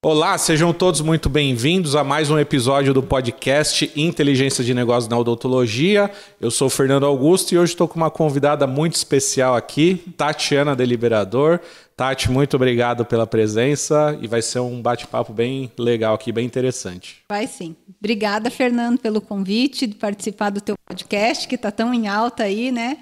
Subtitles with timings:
[0.00, 5.18] Olá, sejam todos muito bem-vindos a mais um episódio do podcast Inteligência de Negócios na
[5.18, 6.08] Odontologia.
[6.40, 11.58] Eu sou Fernando Augusto e hoje estou com uma convidada muito especial aqui, Tatiana Deliberador.
[11.96, 17.24] Tati, muito obrigado pela presença e vai ser um bate-papo bem legal aqui, bem interessante.
[17.28, 17.74] Vai sim.
[17.98, 22.70] Obrigada, Fernando, pelo convite de participar do teu podcast, que está tão em alta aí,
[22.70, 22.98] né?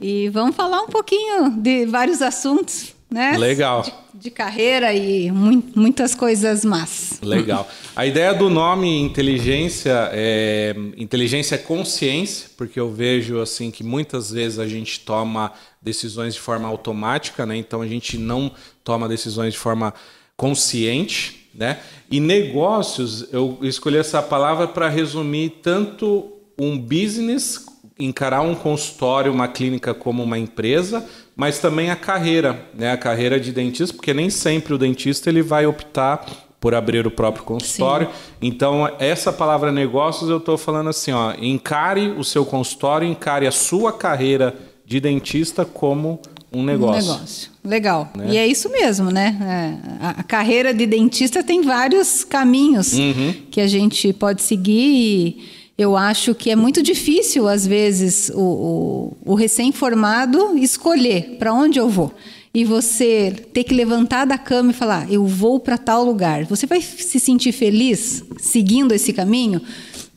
[0.00, 3.36] E vamos falar um pouquinho de vários assuntos né?
[3.38, 3.82] Legal.
[3.82, 7.18] De, de carreira e mu muitas coisas más.
[7.22, 7.68] Legal.
[7.96, 14.30] A ideia do nome inteligência é inteligência é consciência, porque eu vejo assim que muitas
[14.30, 17.56] vezes a gente toma decisões de forma automática, né?
[17.56, 18.52] Então a gente não
[18.84, 19.94] toma decisões de forma
[20.36, 21.78] consciente, né?
[22.10, 27.64] E negócios, eu escolhi essa palavra para resumir tanto um business,
[27.98, 32.90] encarar um consultório, uma clínica como uma empresa, mas também a carreira, né?
[32.90, 36.26] A carreira de dentista, porque nem sempre o dentista ele vai optar
[36.58, 38.08] por abrir o próprio consultório.
[38.08, 38.12] Sim.
[38.42, 43.52] Então, essa palavra negócios, eu estou falando assim, ó, encare o seu consultório, encare a
[43.52, 44.52] sua carreira
[44.84, 46.20] de dentista como
[46.52, 47.12] um negócio.
[47.12, 47.50] Um negócio.
[47.62, 48.10] Legal.
[48.16, 48.30] Né?
[48.30, 49.38] E é isso mesmo, né?
[49.40, 53.32] É, a, a, carreira de dentista tem vários caminhos uhum.
[53.48, 59.14] que a gente pode seguir e eu acho que é muito difícil, às vezes, o,
[59.24, 62.12] o, o recém-formado escolher para onde eu vou.
[62.52, 66.44] E você ter que levantar da cama e falar, eu vou para tal lugar.
[66.46, 69.62] Você vai se sentir feliz seguindo esse caminho?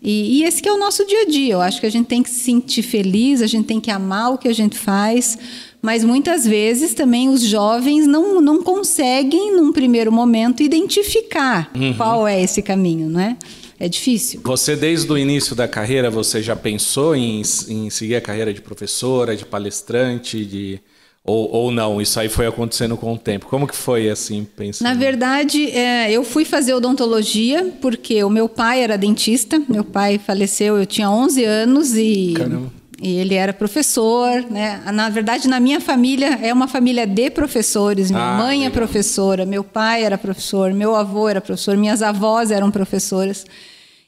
[0.02, 1.54] E, e, esse que é o nosso dia a dia.
[1.54, 4.34] Eu acho que a gente tem que se sentir feliz, a gente tem que amar
[4.34, 5.38] o que a gente faz,
[5.80, 11.94] mas muitas vezes também os jovens não, não conseguem, num primeiro momento, identificar uhum.
[11.94, 13.38] qual é esse caminho, não é?
[13.82, 14.42] É difícil.
[14.44, 18.62] Você, desde o início da carreira, você já pensou em, em seguir a carreira de
[18.62, 20.80] professora, de palestrante, de...
[21.24, 23.48] Ou, ou não, isso aí foi acontecendo com o tempo.
[23.48, 24.88] Como que foi assim, pensando?
[24.88, 29.62] Na verdade, é, eu fui fazer odontologia porque o meu pai era dentista.
[29.68, 32.34] Meu pai faleceu, eu tinha 11 anos e...
[32.38, 32.81] Caramba.
[33.02, 34.80] E ele era professor, né?
[34.94, 38.12] Na verdade, na minha família é uma família de professores.
[38.12, 38.74] Minha ah, mãe é legal.
[38.74, 43.44] professora, meu pai era professor, meu avô era professor, minhas avós eram professoras.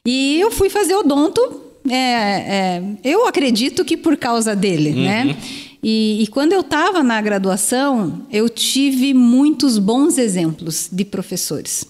[0.06, 1.42] E eu fui fazer odonto,
[1.90, 5.04] é, é, eu acredito que por causa dele, uhum.
[5.04, 5.38] né?
[5.82, 11.84] E, e, quando eu estava na graduação, eu tive muitos bons exemplos de professores.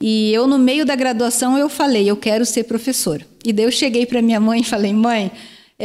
[0.00, 3.26] E eu, no meio da graduação, eu falei, eu quero ser professora.
[3.44, 5.32] E daí eu cheguei para minha mãe e falei, mãe,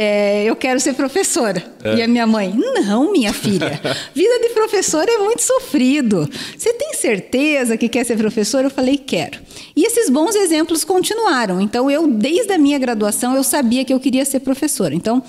[0.00, 1.60] é, eu quero ser professora.
[1.82, 1.96] É.
[1.96, 3.80] E a minha mãe, não, minha filha,
[4.14, 6.30] vida de professora é muito sofrido.
[6.56, 8.68] Você tem certeza que quer ser professora?
[8.68, 9.40] Eu falei, quero.
[9.74, 11.60] E esses bons exemplos continuaram.
[11.60, 14.94] Então, eu, desde a minha graduação, eu sabia que eu queria ser professora.
[14.94, 15.20] Então,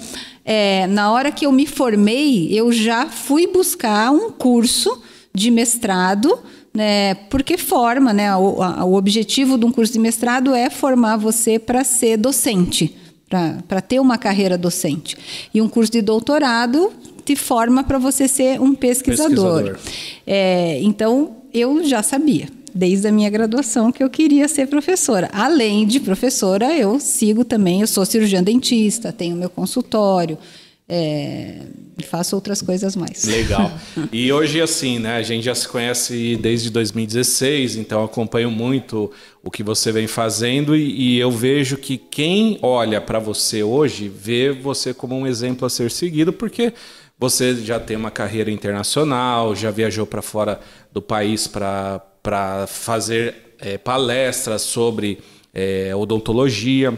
[0.45, 5.01] é, na hora que eu me formei, eu já fui buscar um curso
[5.33, 6.37] de mestrado,
[6.71, 11.17] né, porque forma, né, o, a, o objetivo de um curso de mestrado é formar
[11.17, 15.15] você para ser docente para ter uma carreira docente.
[15.53, 16.91] E um curso de doutorado
[17.23, 19.63] te forma para você ser um pesquisador.
[19.63, 19.79] pesquisador.
[20.25, 25.29] É, então, eu já sabia, desde a minha graduação, que eu queria ser professora.
[25.31, 30.37] Além de professora, eu sigo também, eu sou cirurgiã dentista, tenho meu consultório.
[30.91, 31.59] É,
[32.03, 33.23] faço outras coisas mais.
[33.25, 33.71] Legal.
[34.11, 35.17] E hoje, assim, né?
[35.17, 39.11] A gente já se conhece desde 2016, então acompanho muito
[39.43, 44.09] o que você vem fazendo e, e eu vejo que quem olha para você hoje
[44.09, 46.73] vê você como um exemplo a ser seguido, porque
[47.19, 50.59] você já tem uma carreira internacional, já viajou para fora
[50.91, 55.19] do país para fazer é, palestras sobre
[55.53, 56.97] é, odontologia.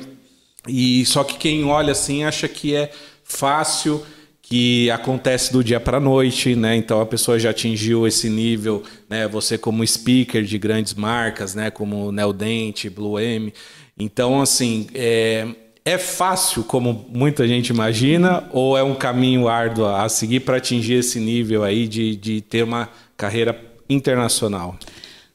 [0.68, 2.91] E só que quem olha assim acha que é
[3.31, 4.06] fácil
[4.42, 6.75] que acontece do dia para a noite, né?
[6.75, 9.28] Então a pessoa já atingiu esse nível, né?
[9.30, 11.72] Você como speaker de grandes marcas, né?
[11.72, 13.53] Como Neodente, Blue M.
[13.97, 15.47] Então assim é,
[15.86, 20.96] é fácil como muita gente imagina ou é um caminho árduo a seguir para atingir
[20.96, 23.58] esse nível aí de, de ter uma carreira
[23.90, 24.76] internacional?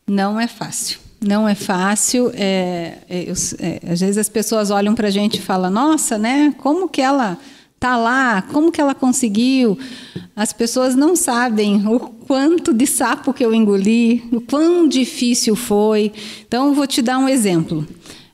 [0.07, 0.99] Não é fácil.
[1.21, 2.31] Não é fácil.
[2.35, 6.55] É, é, é, às vezes as pessoas olham para a gente e falam: Nossa, né?
[6.59, 7.39] Como que ela
[7.79, 9.79] tá lá, como que ela conseguiu?
[10.35, 16.13] As pessoas não sabem o quanto de sapo que eu engoli, o quão difícil foi.
[16.47, 17.87] Então, vou te dar um exemplo.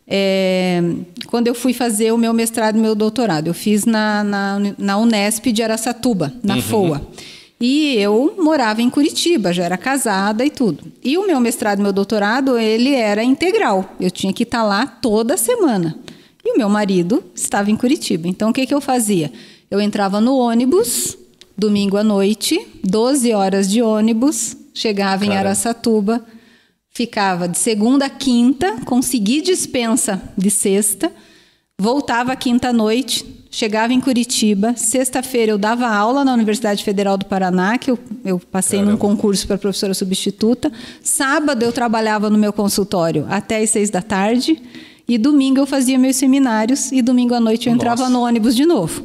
[0.07, 0.83] É,
[1.27, 4.99] quando eu fui fazer o meu mestrado e meu doutorado, eu fiz na, na, na
[4.99, 6.63] Unesp de Aracatuba, na uhum.
[6.63, 7.03] FOA.
[7.61, 10.83] E eu morava em Curitiba, já era casada e tudo.
[11.03, 13.95] E o meu mestrado e meu doutorado, ele era integral.
[14.01, 15.97] Eu tinha que estar lá toda semana.
[16.45, 18.27] E o meu marido estava em Curitiba.
[18.29, 19.33] Então, o que, que eu fazia?
[19.71, 21.17] Eu entrava no ônibus,
[21.57, 26.25] domingo à noite, 12 horas de ônibus, chegava em Araçatuba,
[26.91, 31.13] ficava de segunda a quinta, consegui dispensa de sexta,
[31.79, 34.75] voltava quinta à noite, chegava em Curitiba.
[34.77, 38.93] Sexta-feira eu dava aula na Universidade Federal do Paraná, que eu, eu passei Caramba.
[38.93, 40.73] num concurso para professora substituta.
[41.03, 44.61] Sábado eu trabalhava no meu consultório até as seis da tarde.
[45.09, 48.13] E domingo eu fazia meus seminários e domingo à noite eu entrava Nossa.
[48.13, 49.05] no ônibus de novo.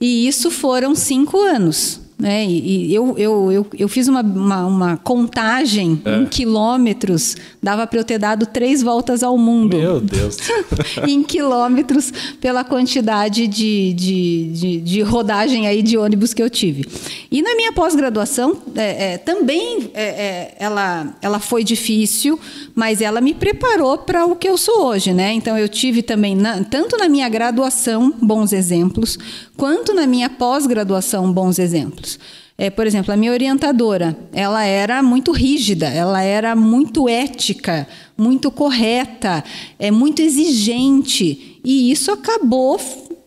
[0.00, 2.00] E isso foram cinco anos.
[2.18, 2.46] Né?
[2.46, 6.16] E, eu, eu, eu, eu fiz uma, uma, uma contagem é.
[6.16, 9.76] em quilômetros, dava para eu ter dado três voltas ao mundo.
[9.76, 10.38] Meu Deus!
[11.06, 12.10] em quilômetros,
[12.40, 16.86] pela quantidade de, de, de, de, rodagem aí de ônibus que eu tive.
[17.30, 22.40] E na minha pós-graduação, é, é, também é, é, ela, ela foi difícil,
[22.74, 25.12] mas ela me preparou para o que eu sou hoje.
[25.12, 25.34] Né?
[25.34, 29.18] Então, eu tive também, na, tanto na minha graduação, bons exemplos,
[29.56, 32.18] quanto na minha pós-graduação, bons exemplos.
[32.58, 37.86] É, por exemplo, a minha orientadora, ela era muito rígida, ela era muito ética,
[38.16, 39.44] muito correta,
[39.78, 42.80] é muito exigente, e isso acabou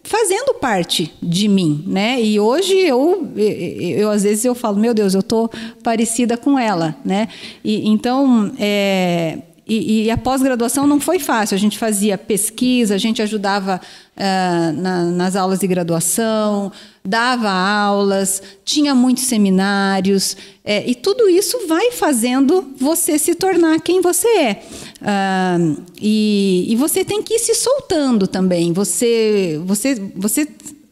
[0.09, 2.19] fazendo parte de mim, né?
[2.19, 3.51] E hoje eu, eu,
[3.99, 5.47] eu às vezes eu falo, meu Deus, eu tô
[5.83, 7.27] parecida com ela, né?
[7.63, 9.37] E, então, é,
[9.69, 11.54] e, e, a pós-graduação não foi fácil.
[11.56, 13.80] A gente fazia pesquisa, a gente ajudava
[14.18, 16.71] uh, na, nas aulas de graduação,
[17.06, 20.36] dava aulas, tinha muitos seminários,
[20.66, 24.63] é, e tudo isso vai fazendo você se tornar quem você é.
[25.01, 28.74] Uh, e, e, você tem que ir se soltando também.
[28.74, 30.48] Você, você, você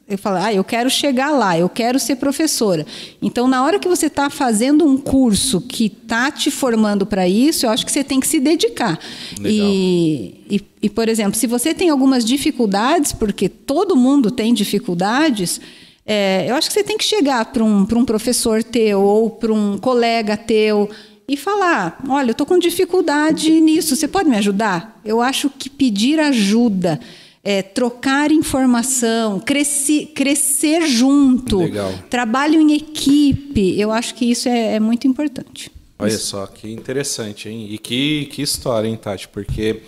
[0.09, 2.85] eu falo, ah, eu quero chegar lá, eu quero ser professora.
[3.21, 7.65] Então, na hora que você está fazendo um curso que está te formando para isso,
[7.65, 8.97] eu acho que você tem que se dedicar.
[9.43, 15.59] E, e, e, por exemplo, se você tem algumas dificuldades, porque todo mundo tem dificuldades,
[16.05, 19.51] é, eu acho que você tem que chegar para um, um professor teu ou para
[19.51, 20.89] um colega teu
[21.27, 25.01] e falar: olha, eu estou com dificuldade nisso, você pode me ajudar?
[25.03, 26.97] Eu acho que pedir ajuda
[27.43, 31.93] é, trocar informação, cresci, crescer junto, Legal.
[32.09, 33.79] trabalho em equipe.
[33.79, 35.71] Eu acho que isso é, é muito importante.
[35.99, 36.27] Olha isso.
[36.27, 37.67] só, que interessante, hein?
[37.71, 39.27] E que, que história, hein, Tati?
[39.27, 39.81] Porque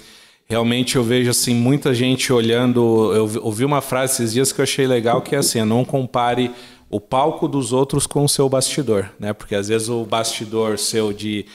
[0.48, 3.14] realmente eu vejo assim muita gente olhando.
[3.14, 6.52] Eu ouvi uma frase esses dias que eu achei legal, que é assim: não compare
[6.90, 9.34] o palco dos outros com o seu bastidor, né?
[9.34, 11.46] Porque às vezes o bastidor seu de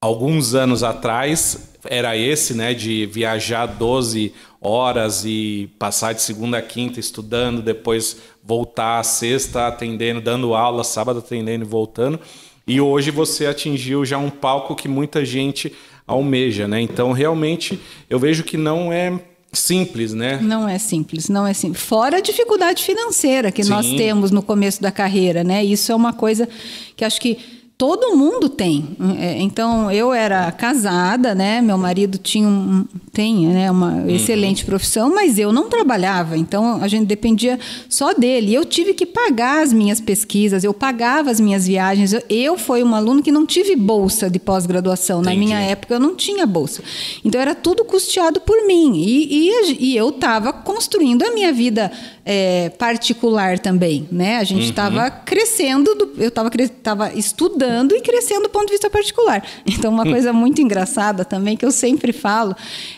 [0.00, 4.32] alguns anos atrás era esse, né, de viajar 12
[4.66, 10.82] horas e passar de segunda a quinta estudando, depois voltar a sexta atendendo, dando aula,
[10.82, 12.18] sábado atendendo e voltando.
[12.66, 15.72] E hoje você atingiu já um palco que muita gente
[16.06, 16.80] almeja, né?
[16.80, 17.80] Então, realmente,
[18.10, 19.20] eu vejo que não é
[19.52, 20.38] simples, né?
[20.42, 21.82] Não é simples, não é simples.
[21.82, 23.70] Fora a dificuldade financeira que Sim.
[23.70, 25.64] nós temos no começo da carreira, né?
[25.64, 26.48] Isso é uma coisa
[26.96, 28.96] que acho que todo mundo tem.
[29.18, 31.60] É, então eu era casada, né?
[31.60, 34.08] Meu marido tinha um, tem né, uma uhum.
[34.08, 36.38] excelente profissão, mas eu não trabalhava.
[36.38, 37.58] Então a gente dependia
[37.88, 38.54] só dele.
[38.54, 42.14] Eu tive que pagar as minhas pesquisas, eu pagava as minhas viagens.
[42.14, 45.20] Eu, eu fui um aluno que não tive bolsa de pós-graduação.
[45.20, 46.82] Na minha época eu não tinha bolsa.
[47.24, 51.92] Então era tudo custeado por mim e, e, e eu estava construindo a minha vida
[52.24, 54.38] é, particular também, né?
[54.38, 55.10] A gente estava uhum.
[55.26, 59.42] crescendo, do, eu estava estudando e crescendo do ponto de vista particular.
[59.66, 62.54] Então, uma coisa muito engraçada também, que eu sempre falo,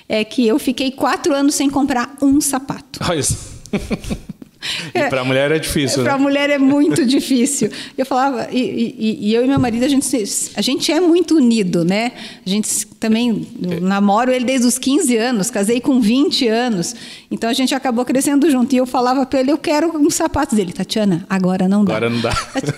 [0.09, 3.01] é que eu fiquei quatro anos sem comprar um sapato.
[3.09, 3.59] Olha isso.
[4.95, 6.23] E para a mulher é difícil, Para a né?
[6.23, 7.71] mulher é muito difícil.
[7.97, 10.07] Eu falava, e, e, e, eu e meu marido, a gente,
[10.55, 12.13] a gente é muito unido, né?
[12.45, 13.47] A gente também
[13.81, 16.95] namoro ele desde os 15 anos, casei com 20 anos.
[17.31, 18.75] Então a gente acabou crescendo junto.
[18.75, 20.73] E eu falava para ele, eu quero um sapato dele.
[20.73, 21.97] Tatiana, agora não dá.
[21.97, 22.33] Agora não dá.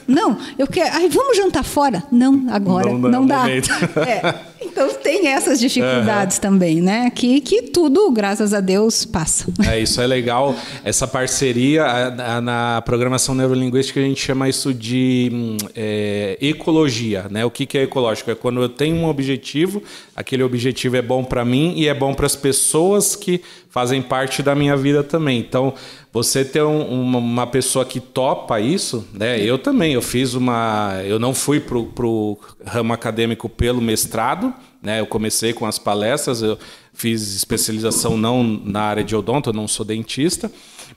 [0.06, 0.94] Não, eu quero.
[0.94, 2.02] Ai, vamos jantar fora?
[2.10, 3.44] Não, agora não, não dá.
[4.00, 6.42] É, então tem essas dificuldades uhum.
[6.42, 7.10] também, né?
[7.10, 9.46] Que, que tudo, graças a Deus, passa.
[9.68, 10.56] É, isso é legal.
[10.82, 17.26] Essa parceria a, a, na programação neurolinguística a gente chama isso de hum, é, ecologia,
[17.30, 17.44] né?
[17.44, 18.30] O que, que é ecológico?
[18.30, 19.82] É quando eu tenho um objetivo,
[20.16, 24.42] aquele objetivo é bom para mim e é bom para as pessoas que fazem parte
[24.42, 25.38] da minha vida também.
[25.38, 25.74] Então,
[26.12, 29.40] você ter um, uma, uma, pessoa que topa isso, né?
[29.40, 31.00] Eu também, eu fiz uma.
[31.04, 35.00] Eu não fui para o ramo acadêmico pelo mestrado, né?
[35.00, 36.58] Eu comecei com as palestras, eu
[36.92, 40.50] fiz especialização não na área de odonto, eu não sou dentista,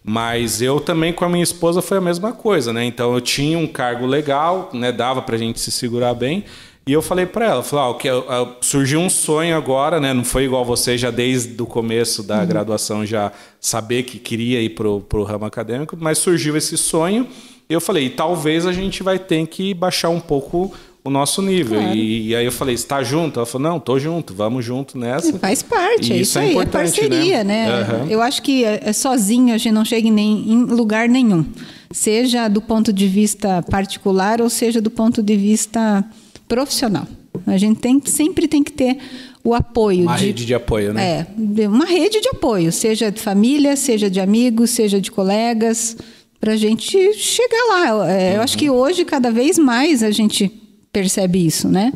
[0.04, 2.84] mas eu também com a minha esposa foi a mesma coisa, né?
[2.86, 4.92] Então eu tinha um cargo legal, né?
[4.92, 6.44] Dava para a gente se segurar bem.
[6.86, 7.98] E eu falei para ela, falei,
[8.28, 10.14] ah, surgiu um sonho agora, né?
[10.14, 12.46] Não foi igual você já desde o começo da uhum.
[12.46, 17.26] graduação já saber que queria ir pro, pro ramo acadêmico, mas surgiu esse sonho.
[17.70, 21.80] E eu falei, talvez a gente vai ter que baixar um pouco o nosso nível.
[21.80, 21.96] Claro.
[21.96, 23.40] E, e, aí eu falei, está junto?
[23.40, 25.38] Ela falou, não, tô junto, vamos junto nessa.
[25.38, 27.68] Faz parte, é isso, isso é aí, é parceria, né?
[27.68, 27.94] né?
[27.94, 28.10] Uhum.
[28.10, 31.46] Eu acho que é, é sozinho a gente não chega em, nem, em lugar nenhum.
[31.92, 36.04] Seja do ponto de vista particular ou seja do ponto de vista
[36.48, 37.06] profissional.
[37.46, 38.98] A gente tem, sempre tem que ter
[39.44, 40.04] o apoio.
[40.04, 41.28] Uma de, rede de apoio, né?
[41.58, 45.98] É, uma rede de apoio, seja de família, seja de amigos, seja de colegas,
[46.40, 48.10] para a gente chegar lá.
[48.10, 48.36] É, uhum.
[48.36, 50.63] Eu acho que hoje, cada vez mais, a gente
[50.94, 51.92] percebe isso, né?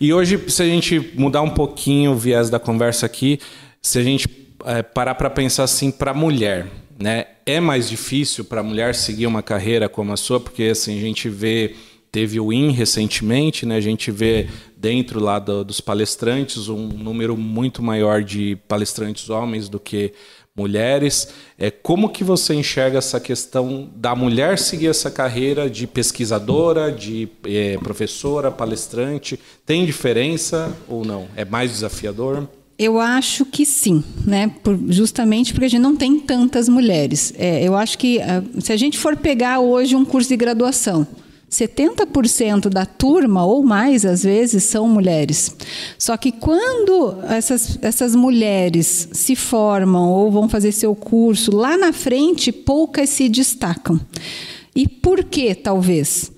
[0.00, 3.38] E hoje, se a gente mudar um pouquinho o viés da conversa aqui,
[3.82, 4.28] se a gente
[4.64, 6.66] é, parar para pensar assim para a mulher,
[6.98, 7.26] né?
[7.44, 11.00] É mais difícil para a mulher seguir uma carreira como a sua, porque assim a
[11.00, 11.74] gente vê
[12.10, 13.76] teve o IN recentemente, né?
[13.76, 19.68] A gente vê dentro lá do, dos palestrantes um número muito maior de palestrantes homens
[19.68, 20.12] do que
[20.58, 21.28] mulheres.
[21.56, 27.28] É, como que você enxerga essa questão da mulher seguir essa carreira de pesquisadora, de
[27.46, 29.38] é, professora, palestrante?
[29.64, 31.28] Tem diferença ou não?
[31.36, 32.48] É mais desafiador?
[32.78, 34.52] Eu acho que sim, né?
[34.62, 37.32] Por, justamente porque a gente não tem tantas mulheres.
[37.36, 41.04] É, eu acho que uh, se a gente for pegar hoje um curso de graduação,
[41.50, 45.56] 70% da turma, ou mais às vezes, são mulheres.
[45.98, 51.92] Só que quando essas, essas mulheres se formam ou vão fazer seu curso, lá na
[51.92, 53.98] frente, poucas se destacam.
[54.76, 56.30] E por que, talvez?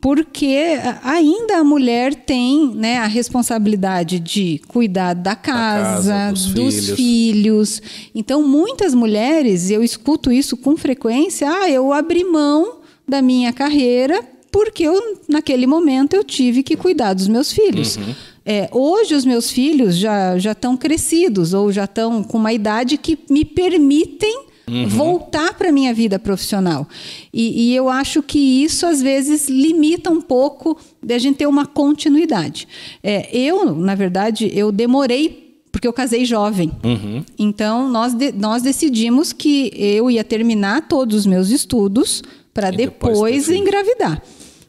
[0.00, 6.46] Porque ainda a mulher tem né, a responsabilidade de cuidar da casa, da casa dos,
[6.46, 6.96] dos filhos.
[6.96, 7.82] filhos.
[8.14, 14.33] Então, muitas mulheres, eu escuto isso com frequência, ah, eu abri mão da minha carreira
[14.54, 17.96] porque eu, naquele momento eu tive que cuidar dos meus filhos.
[17.96, 18.14] Uhum.
[18.46, 22.96] É, hoje os meus filhos já já estão crescidos ou já estão com uma idade
[22.96, 24.86] que me permitem uhum.
[24.86, 26.88] voltar para a minha vida profissional.
[27.32, 31.48] E, e, eu acho que isso às vezes limita um pouco de a gente ter
[31.48, 32.68] uma continuidade.
[33.02, 36.70] É, eu, na verdade, eu demorei porque eu casei jovem.
[36.84, 37.24] Uhum.
[37.36, 42.22] Então nós, de, nós decidimos que eu ia terminar todos os meus estudos
[42.54, 44.22] para depois, depois engravidar.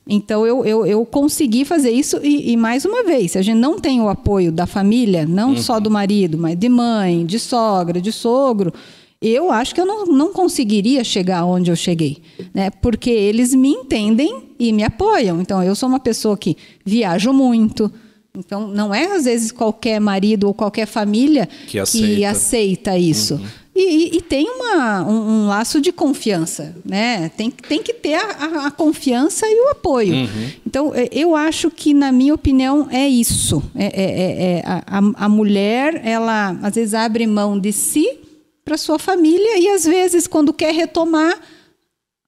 [0.07, 3.57] Então eu, eu, eu consegui fazer isso e, e, mais uma vez, se a gente
[3.57, 5.57] não tem o apoio da família, não uhum.
[5.57, 8.71] só do marido, mas de mãe, de sogra, de sogro,
[9.19, 12.17] eu acho que eu não, não conseguiria chegar onde eu cheguei,
[12.53, 12.69] né?
[12.69, 15.41] Porque eles me entendem e me apoiam.
[15.41, 17.91] Então eu sou uma pessoa que viajo muito.
[18.37, 23.35] Então não é às vezes qualquer marido ou qualquer família que aceita, que aceita isso.
[23.35, 23.47] Uhum.
[23.75, 27.27] E, e, tem uma, um, um, laço de confiança, né?
[27.35, 30.13] Tem, tem que ter a, a confiança e o apoio.
[30.13, 30.51] Uhum.
[30.65, 33.61] Então, é, eu acho que, na minha opinião, é isso.
[33.75, 38.17] É, é, é, é a, a mulher, ela às vezes abre mão de si
[38.63, 41.37] para sua família e às vezes, quando quer retomar,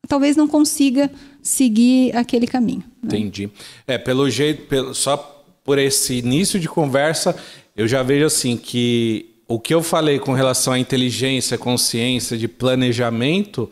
[0.05, 1.09] talvez não consiga
[1.41, 2.83] seguir aquele caminho.
[3.01, 3.19] Né?
[3.19, 3.49] Entendi.
[3.87, 7.35] É, pelo jeito, pelo, só por esse início de conversa,
[7.73, 12.47] eu já vejo assim que o que eu falei com relação à inteligência, consciência, de
[12.47, 13.71] planejamento,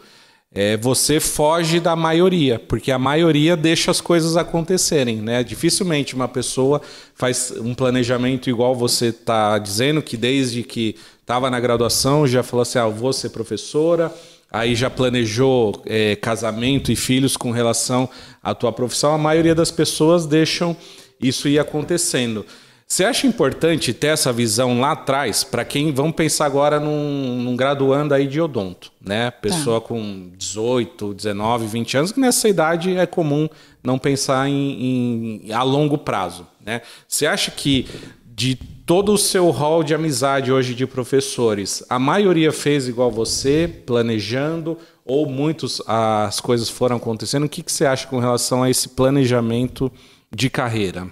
[0.54, 5.44] é, você foge da maioria, porque a maioria deixa as coisas acontecerem, né?
[5.44, 6.82] Dificilmente uma pessoa
[7.14, 12.62] faz um planejamento igual você está dizendo, que desde que estava na graduação já falou
[12.62, 14.14] assim, ah, vou ser professora,
[14.50, 18.08] aí já planejou é, casamento e filhos com relação
[18.42, 19.14] à tua profissão.
[19.14, 20.78] A maioria das pessoas deixam
[21.20, 22.46] isso ir acontecendo.
[22.88, 27.56] Você acha importante ter essa visão lá atrás para quem vamos pensar agora num, num,
[27.56, 29.32] graduando aí de odonto, né?
[29.32, 29.88] Pessoa tá.
[29.88, 33.50] com 18, 19, 20 anos, que nessa idade é comum
[33.84, 36.82] não pensar em, em, a longo prazo, né?
[37.08, 37.88] Você acha que
[38.36, 43.68] de todo o seu hall de amizade hoje de professores, a maioria fez igual você,
[43.86, 47.46] planejando, ou muitos as coisas foram acontecendo?
[47.46, 49.92] O que, que você acha com relação a esse planejamento
[50.32, 51.08] de carreira?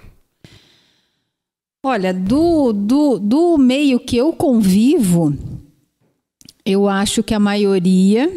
[1.84, 5.36] Olha, do, do, do meio que eu convivo,
[6.64, 8.32] eu acho que a maioria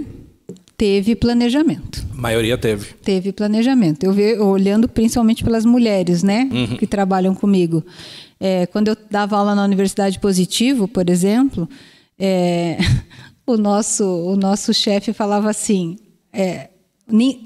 [0.76, 2.06] teve planejamento.
[2.12, 2.94] A maioria teve.
[2.96, 4.04] Teve planejamento.
[4.04, 6.76] Eu vejo olhando principalmente pelas mulheres, né, uhum.
[6.76, 7.86] que trabalham comigo.
[8.38, 11.70] É, quando eu dava aula na Universidade Positivo, por exemplo,
[12.20, 12.78] é,
[13.48, 15.96] o nosso o nosso chefe falava assim:
[16.34, 16.70] é,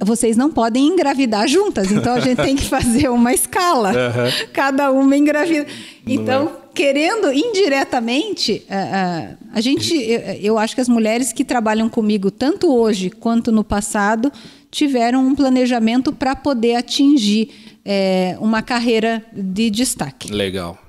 [0.03, 4.47] vocês não podem engravidar juntas, então a gente tem que fazer uma escala, uhum.
[4.51, 5.67] cada uma engravida.
[6.05, 6.73] Então, é.
[6.73, 12.31] querendo indiretamente, a, a, a gente, eu, eu, acho que as mulheres que trabalham comigo,
[12.31, 14.31] tanto hoje quanto no passado,
[14.71, 17.51] tiveram um planejamento para poder atingir
[17.85, 20.31] é, uma carreira de destaque.
[20.31, 20.79] Legal,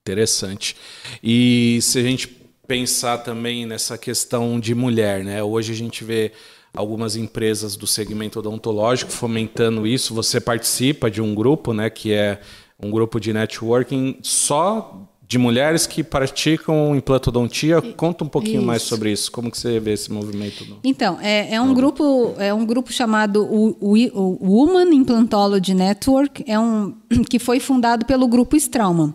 [0.00, 0.74] interessante.
[1.22, 2.28] E se a gente
[2.66, 5.42] pensar também nessa questão de mulher, né?
[5.42, 6.32] Hoje a gente vê
[6.74, 10.12] algumas empresas do segmento odontológico fomentando isso.
[10.14, 12.40] Você participa de um grupo, né, que é
[12.82, 17.80] um grupo de networking só de mulheres que praticam implantodontia.
[17.80, 18.66] Conta um pouquinho isso.
[18.66, 19.32] mais sobre isso.
[19.32, 20.64] Como que você vê esse movimento?
[20.66, 20.78] No...
[20.84, 26.44] Então, é, é, um grupo é um grupo chamado o, o, o Woman Implantology Network,
[26.46, 26.94] é um
[27.28, 29.08] que foi fundado pelo grupo Straumann.
[29.08, 29.14] Uh,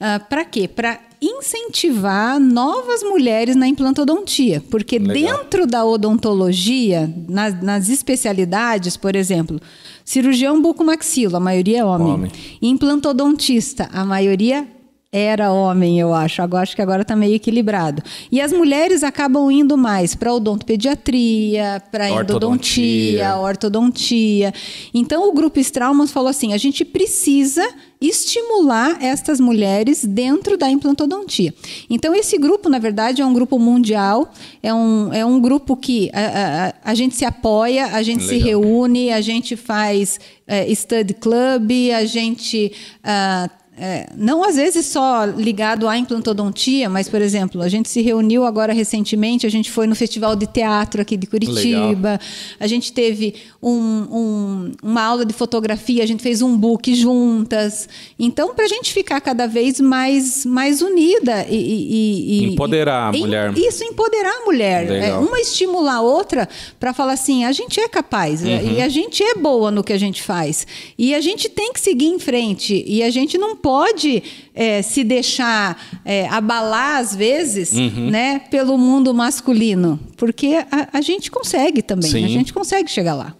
[0.00, 0.66] ah, Para quê?
[0.66, 5.38] Para incentivar novas mulheres na implantodontia, porque Legal.
[5.38, 9.60] dentro da odontologia, nas, nas especialidades, por exemplo,
[10.04, 12.12] cirurgião bucomaxilo, a maioria é homem.
[12.12, 12.32] homem.
[12.60, 14.66] Implantodontista, a maioria
[15.12, 16.40] era homem, eu acho.
[16.40, 18.02] Agora acho que agora está meio equilibrado.
[18.30, 24.54] E as mulheres acabam indo mais para odontopediatria, para endodontia, ortodontia.
[24.94, 27.62] Então o grupo Straumann falou assim: a gente precisa
[28.00, 31.54] estimular estas mulheres dentro da implantodontia.
[31.88, 36.10] Então, esse grupo, na verdade, é um grupo mundial, é um, é um grupo que
[36.12, 38.38] a, a, a gente se apoia, a gente Legal.
[38.40, 42.72] se reúne, a gente faz é, study club, a gente
[43.04, 48.02] uh, é, não às vezes só ligado à implantodontia, mas, por exemplo, a gente se
[48.02, 52.20] reuniu agora recentemente, a gente foi no Festival de Teatro aqui de Curitiba, Legal.
[52.60, 57.88] a gente teve um, um, uma aula de fotografia, a gente fez um book juntas.
[58.18, 63.20] Então, para a gente ficar cada vez mais, mais unida e, e, empoderar e, a
[63.20, 63.56] mulher.
[63.56, 64.90] Isso, empoderar a mulher.
[64.90, 66.46] É, uma estimular a outra
[66.78, 68.76] para falar assim: a gente é capaz uhum.
[68.76, 70.66] e a gente é boa no que a gente faz.
[70.98, 72.84] E a gente tem que seguir em frente.
[72.86, 74.22] E a gente não pode
[74.54, 78.10] é, se deixar é, abalar, às vezes, uhum.
[78.10, 79.98] né, pelo mundo masculino.
[80.16, 82.24] Porque a, a gente consegue também, Sim.
[82.24, 83.34] a gente consegue chegar lá.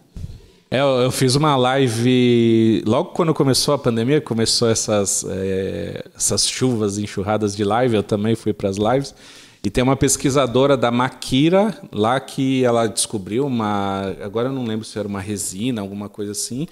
[0.71, 6.97] É, eu, fiz uma live logo quando começou a pandemia, começou essas, é, essas chuvas,
[6.97, 9.15] enxurradas de live, eu também fui para as lives.
[9.65, 14.13] E tem uma pesquisadora da Maquira lá que ela descobriu uma.
[14.21, 16.67] Agora eu não lembro se era uma resina, alguma coisa assim.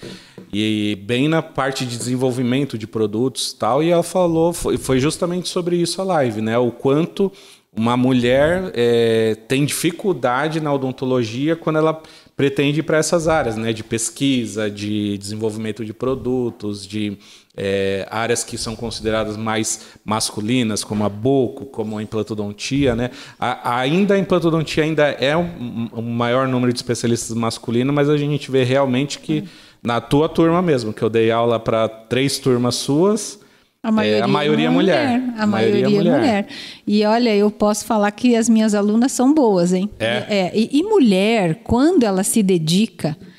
[0.51, 3.81] E bem na parte de desenvolvimento de produtos tal.
[3.81, 6.57] E ela falou, foi justamente sobre isso a live, né?
[6.57, 7.31] O quanto
[7.73, 12.01] uma mulher é, tem dificuldade na odontologia quando ela
[12.35, 17.17] pretende ir para essas áreas, né, de pesquisa, de desenvolvimento de produtos, de
[17.55, 23.11] é, áreas que são consideradas mais masculinas, como a boco, como a implantodontia, né?
[23.39, 28.17] A, ainda a implantodontia ainda é um, um, maior número de especialistas masculinos, mas a
[28.17, 29.43] gente vê realmente que
[29.83, 33.39] na tua turma mesmo, que eu dei aula para três turmas suas,
[33.83, 35.07] a maioria, é, a maioria é mulher.
[35.07, 35.33] mulher.
[35.37, 36.19] A, a maioria, maioria é mulher.
[36.19, 36.47] mulher.
[36.85, 39.89] E olha, eu posso falar que as minhas alunas são boas, hein?
[39.99, 40.25] É.
[40.29, 43.30] é e, e, mulher, quando ela se dedica, é,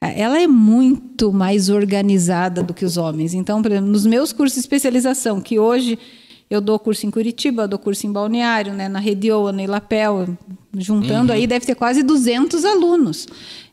[0.00, 3.34] ela é muito mais organizada do que os homens.
[3.34, 5.98] Então, por exemplo, nos meus cursos de especialização, que hoje
[6.50, 10.36] eu dou curso em Curitiba, dou curso em Balneário, né, na Redioa, no Ilapel,
[10.76, 11.38] juntando uhum.
[11.38, 13.26] aí deve ter quase 200 alunos.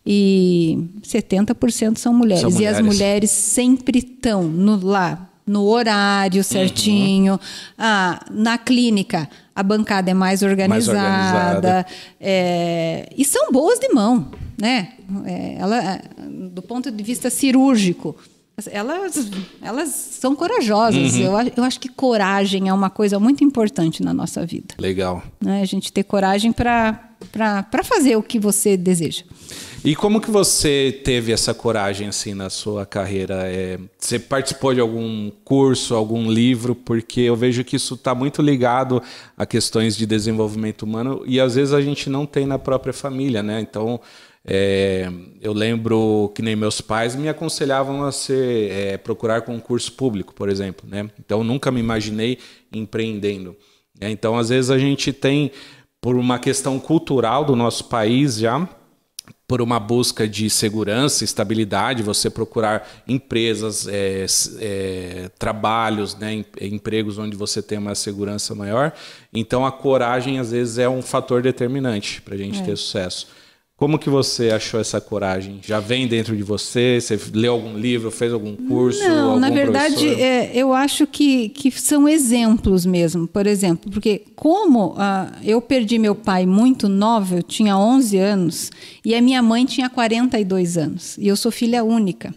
[0.06, 2.42] E 70% são mulheres.
[2.42, 2.78] são mulheres.
[2.78, 6.44] E as mulheres sempre estão no, lá no horário uhum.
[6.44, 7.34] certinho.
[7.34, 7.40] Uhum.
[7.78, 11.00] Ah, na clínica, a bancada é mais organizada.
[11.00, 11.86] Mais organizada.
[12.20, 14.32] É, e são boas de mão,
[14.64, 14.94] né?
[15.26, 18.16] É, ela, do ponto de vista cirúrgico,
[18.72, 19.30] elas,
[19.62, 21.16] elas são corajosas.
[21.16, 21.22] Uhum.
[21.22, 24.74] Eu, eu acho que coragem é uma coisa muito importante na nossa vida.
[24.80, 25.22] Legal.
[25.44, 25.62] Né?
[25.62, 29.26] A gente ter coragem para fazer o que você deseja.
[29.84, 33.42] E como que você teve essa coragem assim na sua carreira?
[33.48, 36.74] É, você participou de algum curso, algum livro?
[36.74, 39.04] Porque eu vejo que isso está muito ligado
[39.38, 43.44] a questões de desenvolvimento humano e às vezes a gente não tem na própria família,
[43.44, 43.60] né?
[43.60, 44.00] Então
[44.46, 45.10] é,
[45.42, 50.50] eu lembro que nem meus pais me aconselhavam a ser, é, procurar concurso público, por
[50.50, 51.10] exemplo, né?
[51.20, 52.38] Então nunca me imaginei
[52.72, 53.56] empreendendo.
[54.00, 54.12] Né?
[54.12, 55.52] Então às vezes a gente tem
[56.02, 58.68] por uma questão cultural do nosso país já
[59.48, 64.26] por uma busca de segurança, estabilidade, você procurar empresas, é,
[64.60, 68.92] é, trabalhos, né, empregos onde você tem uma segurança maior.
[69.34, 72.64] Então, a coragem, às vezes, é um fator determinante para a gente é.
[72.64, 73.28] ter sucesso.
[73.84, 75.60] Como que você achou essa coragem?
[75.62, 77.02] Já vem dentro de você?
[77.02, 79.04] Você leu algum livro, fez algum curso?
[79.06, 83.28] Não, algum na verdade, é, eu acho que, que são exemplos mesmo.
[83.28, 88.72] Por exemplo, porque como ah, eu perdi meu pai muito nova, eu tinha 11 anos,
[89.04, 92.34] e a minha mãe tinha 42 anos, e eu sou filha única.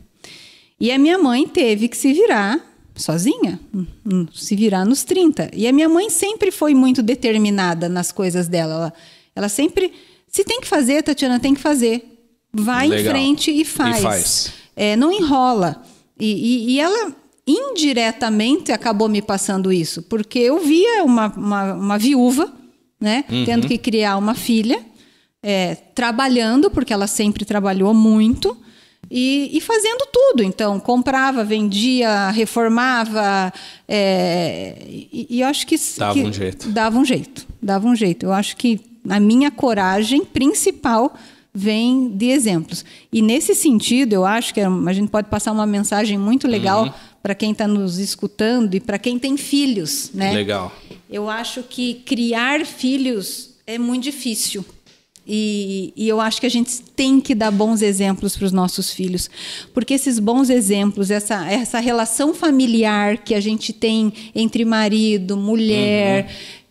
[0.80, 2.61] E a minha mãe teve que se virar
[2.92, 5.52] sozinha, hum, hum, se virar nos 30.
[5.54, 8.74] E a minha mãe sempre foi muito determinada nas coisas dela.
[8.74, 8.92] Ela,
[9.37, 9.92] ela sempre
[10.37, 12.05] se tem que fazer, Tatiana, tem que fazer.
[12.53, 13.07] Vai Legal.
[13.07, 13.99] em frente e faz.
[13.99, 14.53] E faz.
[14.77, 15.83] É, não enrola.
[16.20, 21.99] E, e, e, ela indiretamente acabou me passando isso, porque eu via uma, uma, uma
[21.99, 22.53] viúva,
[23.01, 23.46] né, uhum.
[23.46, 24.85] tendo que criar uma filha.
[25.42, 28.55] é, trabalhando, porque ela sempre trabalhou muito,
[29.11, 30.42] e, e, fazendo tudo.
[30.42, 33.51] Então, comprava, vendia, reformava.
[33.88, 35.77] É, e, e, eu acho que.
[35.96, 36.68] Dava que um jeito.
[36.68, 37.46] Dava um jeito.
[37.62, 38.27] Dava um jeito.
[38.27, 41.14] Eu acho que a minha coragem principal
[41.59, 42.85] vem de exemplos.
[43.11, 46.92] E nesse sentido, eu acho que a gente pode passar uma mensagem muito legal uhum.
[47.23, 50.11] para quem está nos escutando e para quem tem filhos.
[50.12, 50.33] Né?
[50.33, 50.71] Legal.
[51.11, 54.62] Eu acho que criar filhos é muito difícil.
[55.27, 58.92] E, e, eu acho que a gente tem que dar bons exemplos para os nossos
[58.92, 59.29] filhos,
[59.75, 66.27] porque esses bons exemplos, essa, essa relação familiar que a gente tem entre marido, mulher,
[66.27, 66.31] uhum.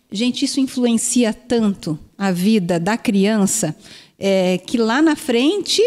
[0.10, 3.75] gente, isso influencia tanto a vida da criança
[4.17, 5.82] é, que lá na frente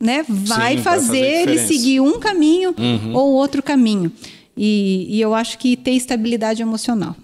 [0.00, 3.14] né, vai, Sim, fazer, vai fazer ele seguir um caminho uhum.
[3.14, 4.12] ou outro caminho.
[4.56, 7.14] E, e eu acho que ter estabilidade emocional.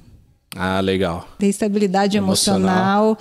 [0.57, 1.29] Ah, legal.
[1.39, 3.19] Ter estabilidade emocional, emocional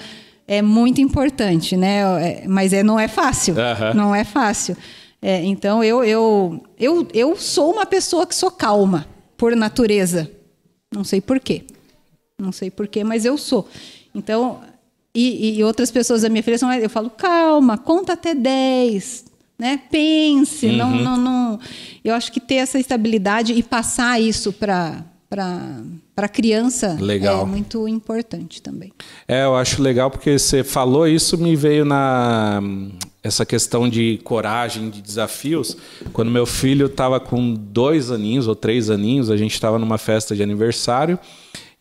[0.47, 2.01] é muito importante, né?
[2.21, 3.55] É, mas é, não é fácil.
[3.55, 3.93] Uhum.
[3.95, 4.77] Não é fácil.
[5.21, 10.29] É, então eu, eu, eu, eu sou uma pessoa que sou calma, por natureza.
[10.93, 11.63] Não sei porquê.
[12.37, 13.67] Não sei porquê, mas eu sou.
[14.13, 14.61] Então,
[15.13, 16.57] e, e outras pessoas da minha filha.
[16.81, 19.25] Eu falo, calma, conta até 10.
[19.57, 19.79] Né?
[19.89, 20.77] Pense, uhum.
[20.77, 21.59] não, não, não.
[22.03, 27.41] Eu acho que ter essa estabilidade e passar isso para para a criança legal.
[27.41, 28.93] é muito importante também.
[29.27, 32.61] É, eu acho legal porque você falou isso, me veio na
[33.23, 35.75] essa questão de coragem, de desafios.
[36.11, 40.35] Quando meu filho estava com dois aninhos ou três aninhos, a gente estava numa festa
[40.35, 41.17] de aniversário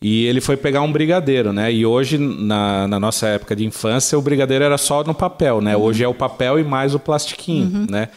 [0.03, 1.71] e ele foi pegar um brigadeiro, né?
[1.71, 5.77] E hoje, na, na nossa época de infância, o brigadeiro era só no papel, né?
[5.77, 5.83] Uhum.
[5.83, 7.87] Hoje é o papel e mais o plastiquinho, uhum.
[7.89, 8.09] né?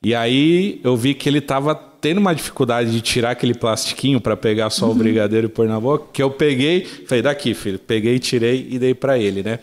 [0.00, 4.36] E aí eu vi que ele estava tendo uma dificuldade de tirar aquele plastiquinho para
[4.36, 4.92] pegar só uhum.
[4.92, 8.78] o brigadeiro e pôr na boca, que eu peguei, falei, daqui, filho, peguei, tirei e
[8.78, 9.58] dei para ele, né?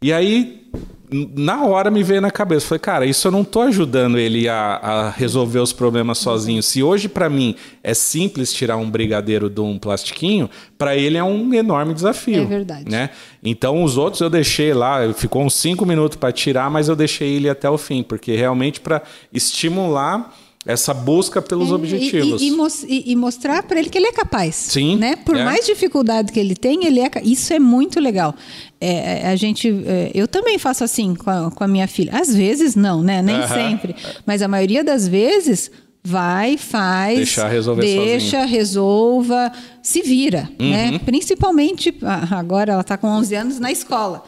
[0.00, 0.63] E aí,
[1.10, 4.76] na hora me veio na cabeça, falei, cara, isso eu não tô ajudando ele a,
[4.76, 6.62] a resolver os problemas sozinho.
[6.62, 11.22] Se hoje para mim é simples tirar um brigadeiro de um plastiquinho, para ele é
[11.22, 12.42] um enorme desafio.
[12.42, 12.90] É verdade.
[12.90, 13.10] Né?
[13.44, 17.34] Então os outros eu deixei lá, ficou uns cinco minutos para tirar, mas eu deixei
[17.34, 20.34] ele até o fim, porque realmente para estimular
[20.66, 22.40] essa busca pelos é, objetivos.
[22.40, 22.46] E,
[22.88, 24.54] e, e mostrar para ele que ele é capaz.
[24.54, 24.96] Sim.
[24.96, 25.16] Né?
[25.16, 25.44] Por é.
[25.44, 28.34] mais dificuldade que ele tem, ele é, isso é muito legal.
[28.80, 32.16] É, é, a gente, é, eu também faço assim com a, com a, minha filha.
[32.18, 33.20] Às vezes não, né?
[33.20, 33.54] Nem uh -huh.
[33.54, 33.94] sempre.
[34.24, 35.70] Mas a maioria das vezes
[36.02, 38.46] vai, faz, deixa resolver deixa, sozinho.
[38.46, 40.70] resolva, se vira, uhum.
[40.70, 40.98] né?
[40.98, 41.94] Principalmente
[42.30, 44.22] agora ela está com 11 anos na escola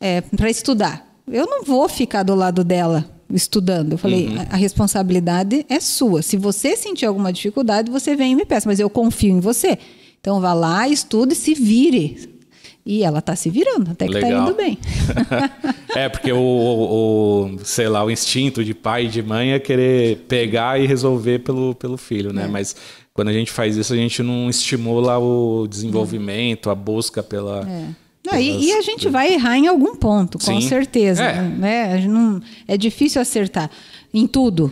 [0.00, 1.06] é, para estudar.
[1.30, 3.92] Eu não vou ficar do lado dela estudando.
[3.92, 4.40] Eu falei, uhum.
[4.40, 6.22] a, a, responsabilidade é sua.
[6.22, 9.78] Se você sentir alguma dificuldade, você vem e me peça, mas eu confio em você.
[10.20, 12.30] Então vá lá, estude, se vire.
[12.84, 14.78] E ela está se virando, até que está indo bem.
[15.94, 20.24] é, porque o, o, sei lá, o instinto de pai e de mãe é querer
[20.26, 22.44] pegar e resolver pelo, pelo filho, né?
[22.44, 22.48] É.
[22.48, 22.74] Mas
[23.12, 27.68] quando a gente faz isso, a gente não estimula o desenvolvimento, a busca pela.
[27.68, 30.68] É não, e, e, a gente vai errar em algum ponto, com Sim.
[30.68, 31.22] certeza.
[31.22, 31.42] É.
[31.42, 32.06] Né?
[32.06, 33.70] Não, é difícil acertar
[34.12, 34.70] em tudo.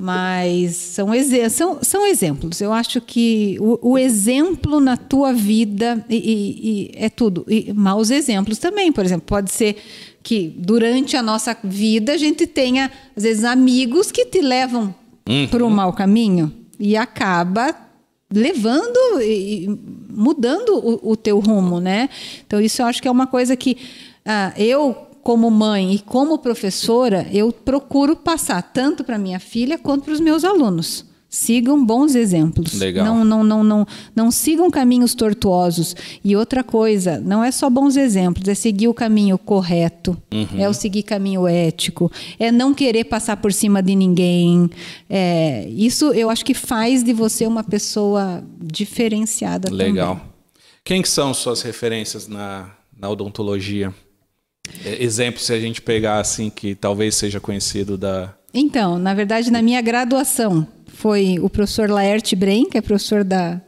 [0.00, 1.08] Mas são,
[1.50, 2.60] são, são exemplos.
[2.60, 7.44] Eu acho que o, o exemplo na tua vida e, e, e é tudo.
[7.48, 9.26] E maus exemplos também, por exemplo.
[9.26, 9.76] Pode ser
[10.22, 14.94] que durante a nossa vida a gente tenha, às vezes, amigos que te levam
[15.28, 15.48] uhum.
[15.48, 17.74] para um mau caminho e acaba
[18.32, 19.68] levando e
[20.10, 22.10] mudando o, o, teu rumo, né?
[22.46, 23.76] Então isso eu acho que é uma coisa que
[24.24, 30.04] ah, eu como mãe e como professora eu procuro passar tanto para minha filha quanto
[30.04, 31.07] para os meus alunos.
[31.30, 32.72] Sigam bons exemplos.
[32.72, 33.04] Legal.
[33.04, 33.86] Não, não, não, não,
[34.16, 35.94] não sigam caminhos tortuosos.
[36.24, 40.58] E outra coisa, não é só bons exemplos, é seguir o caminho correto, uhum.
[40.58, 44.70] é o seguir caminho ético, é não querer passar por cima de ninguém.
[45.08, 50.16] É, isso eu acho que faz de você uma pessoa diferenciada Legal.
[50.16, 50.28] Também.
[50.82, 53.92] Quem que são suas referências na, na odontologia?
[54.82, 58.34] É, exemplo, se a gente pegar assim, que talvez seja conhecido da.
[58.52, 63.60] Então, na verdade, na minha graduação, foi o professor Laerte Bren, que é professor da,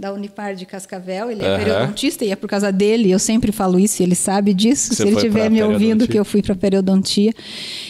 [0.00, 1.28] da Unipar de Cascavel.
[1.30, 1.58] Ele é uhum.
[1.58, 4.94] periodontista e é por causa dele, eu sempre falo isso, ele sabe disso.
[4.94, 7.32] Você se ele estiver me ouvindo, que eu fui para periodontia.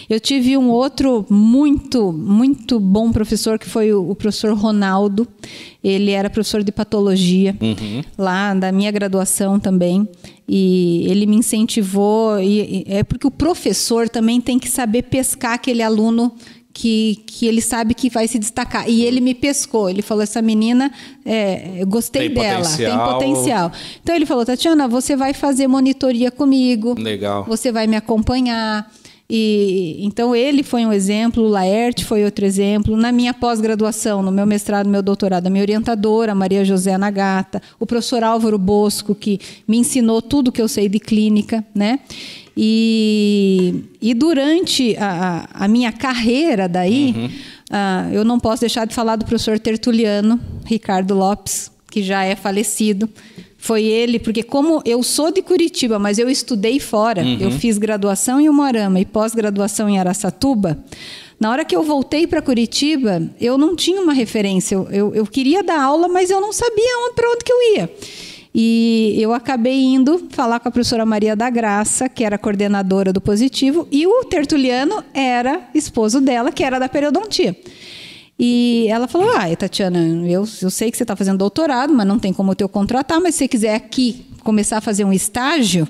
[0.09, 5.29] Eu tive um outro muito, muito bom professor, que foi o, o professor Ronaldo.
[5.85, 8.03] Ele era professor de patologia, uhum.
[8.17, 10.09] lá da minha graduação também.
[10.49, 12.41] E ele me incentivou.
[12.41, 16.33] E, e, é porque o professor também tem que saber pescar aquele aluno
[16.79, 18.89] que, que ele sabe que vai se destacar.
[18.89, 19.91] E ele me pescou.
[19.91, 20.93] Ele falou: essa menina,
[21.27, 22.99] é, eu gostei tem dela, potencial.
[22.99, 23.73] tem potencial.
[24.01, 26.95] Então ele falou: Tatiana, você vai fazer monitoria comigo.
[26.97, 27.45] Legal.
[27.49, 28.89] Você vai me acompanhar.
[29.29, 32.97] E então ele foi um exemplo, o Laerte foi outro exemplo.
[32.97, 37.61] Na minha pós-graduação, no meu mestrado, no meu doutorado, a minha orientadora, Maria José Nagata,
[37.81, 41.99] o professor Álvaro Bosco, que me ensinou tudo que eu sei de clínica, né?
[42.61, 47.27] E, e durante a, a minha carreira daí, uhum.
[47.27, 52.35] uh, eu não posso deixar de falar do professor Tertuliano, Ricardo Lopes, que já é
[52.35, 53.09] falecido.
[53.57, 57.37] Foi ele, porque como eu sou de Curitiba, mas eu estudei fora, uhum.
[57.39, 60.83] eu fiz graduação em Umuarama e pós-graduação em Araçatuba.
[61.39, 64.75] Na hora que eu voltei para Curitiba, eu não tinha uma referência.
[64.75, 67.91] Eu, eu, eu queria dar aula, mas eu não sabia para onde que eu ia.
[68.61, 73.21] E eu acabei indo falar com a professora Maria da Graça, que era coordenadora do
[73.21, 77.57] Positivo, e o Tertuliano era esposo dela, que era da periodontia.
[78.37, 82.19] E ela falou: Ah, Tatiana, eu, eu sei que você está fazendo doutorado, mas não
[82.19, 85.87] tem como eu te contratar, mas se você quiser aqui começar a fazer um estágio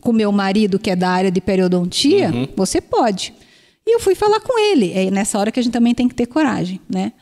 [0.00, 2.48] com meu marido, que é da área de periodontia, uhum.
[2.56, 3.32] você pode.
[3.86, 4.92] E eu fui falar com ele.
[4.92, 7.12] É nessa hora que a gente também tem que ter coragem, né?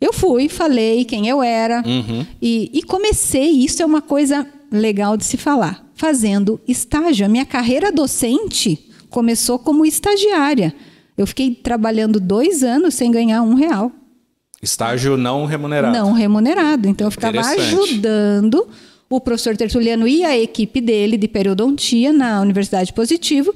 [0.00, 2.26] Eu fui, falei quem eu era uhum.
[2.40, 3.50] e, e comecei.
[3.50, 5.84] Isso é uma coisa legal de se falar.
[5.94, 7.24] Fazendo estágio.
[7.24, 10.74] A minha carreira docente começou como estagiária.
[11.16, 13.90] Eu fiquei trabalhando dois anos sem ganhar um real.
[14.62, 15.96] Estágio não remunerado.
[15.96, 16.88] Não remunerado.
[16.88, 18.68] Então eu ficava ajudando
[19.08, 23.54] o professor Tertuliano e a equipe dele de periodontia na Universidade Positivo,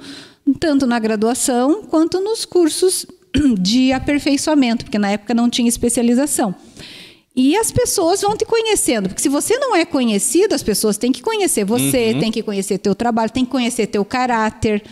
[0.58, 3.04] tanto na graduação quanto nos cursos
[3.58, 6.54] de aperfeiçoamento, porque na época não tinha especialização.
[7.34, 11.12] E as pessoas vão te conhecendo, porque se você não é conhecido, as pessoas têm
[11.12, 12.20] que conhecer você, uhum.
[12.20, 14.82] têm que conhecer teu trabalho, têm que conhecer teu caráter.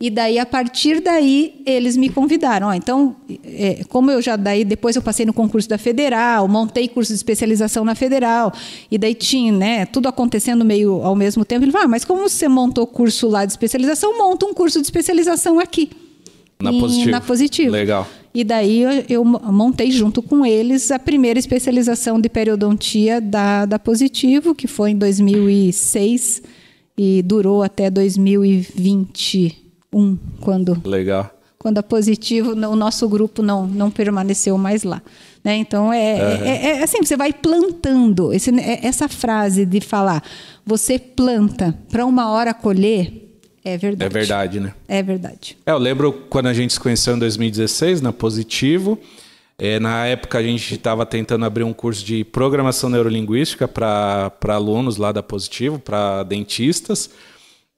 [0.00, 2.74] E daí, a partir daí, eles me convidaram.
[2.74, 7.12] Então, é, como eu já daí, depois eu passei no concurso da Federal, montei curso
[7.12, 8.52] de especialização na Federal,
[8.90, 11.64] e daí tinha, né, tudo acontecendo meio ao mesmo tempo.
[11.64, 14.86] Ele falou, ah, mas como você montou curso lá de especialização, monta um curso de
[14.86, 15.88] especialização aqui.
[16.62, 17.10] Na Positivo.
[17.10, 17.70] Na Positivo.
[17.70, 18.06] Legal.
[18.34, 23.78] E daí eu, eu, montei junto com eles a primeira especialização de periodontia da, da
[23.78, 26.42] Positivo, que foi em 2006
[26.96, 33.90] e durou até 2020 um quando legal quando a positivo o nosso grupo não não
[33.90, 35.02] permaneceu mais lá
[35.44, 36.44] né então é, uhum.
[36.44, 40.22] é, é, assim você vai plantando Esse, é, essa frase de falar
[40.64, 43.31] você planta para uma hora colher
[43.64, 44.04] é verdade.
[44.04, 44.74] É verdade, né?
[44.88, 45.56] É verdade.
[45.64, 48.98] É, eu lembro quando a gente se conheceu em 2016, na Positivo.
[49.58, 54.96] É, na época a gente estava tentando abrir um curso de programação neurolinguística para alunos
[54.96, 57.10] lá da Positivo, para dentistas.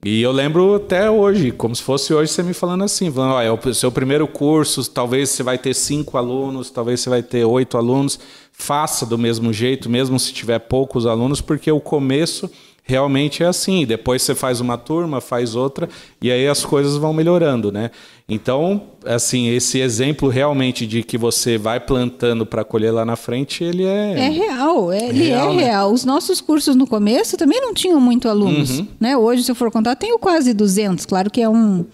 [0.06, 3.42] E eu lembro até hoje, como se fosse hoje você me falando assim, falando, ó,
[3.42, 7.44] é o seu primeiro curso, talvez você vai ter cinco alunos, talvez você vai ter
[7.46, 8.20] oito alunos,
[8.52, 12.50] faça do mesmo jeito, mesmo se tiver poucos alunos, porque o começo
[12.84, 13.84] realmente é assim.
[13.84, 15.88] Depois você faz uma turma, faz outra,
[16.22, 17.90] e aí as coisas vão melhorando, né?
[18.28, 23.64] Então, assim, esse exemplo realmente de que você vai plantando para colher lá na frente,
[23.64, 24.12] ele é.
[24.18, 25.64] É real, é, ele real, é né?
[25.64, 25.92] real.
[25.92, 28.78] Os nossos cursos no começo também não tinham muito alunos.
[28.78, 28.86] Uhum.
[29.00, 29.16] Né?
[29.16, 31.04] Hoje, se eu for contar, tenho quase 200.
[31.06, 31.84] Claro que é um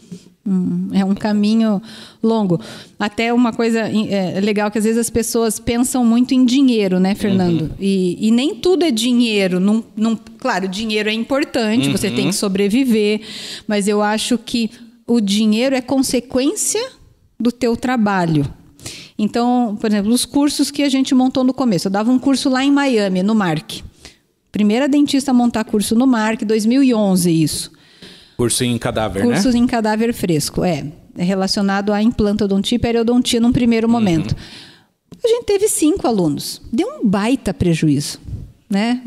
[0.92, 1.82] é um caminho
[2.22, 2.60] longo.
[2.98, 7.14] Até uma coisa é, legal que às vezes as pessoas pensam muito em dinheiro, né,
[7.14, 7.62] Fernando?
[7.62, 7.70] Uhum.
[7.78, 9.60] E, e, nem tudo é dinheiro.
[9.60, 11.96] Num, num, claro, dinheiro é importante, uhum.
[11.96, 13.20] você tem que sobreviver,
[13.66, 14.70] mas eu acho que
[15.06, 16.80] o dinheiro é consequência
[17.38, 18.46] do teu trabalho.
[19.18, 21.88] Então, por exemplo, os cursos que a gente montou no começo.
[21.88, 23.82] Eu dava um curso lá em Miami, no MARC.
[24.50, 27.70] Primeira dentista a montar curso no MARC, 2011 isso.
[28.40, 29.42] Curso em cadáver, Cursos né?
[29.42, 30.86] Cursos em cadáver fresco, é.
[31.14, 33.92] É relacionado à implantodontia e periodontia num primeiro uhum.
[33.92, 34.32] momento.
[34.32, 35.18] Uhum.
[35.22, 36.62] A gente teve cinco alunos.
[36.72, 38.18] Deu um baita prejuízo.
[38.70, 39.02] Né?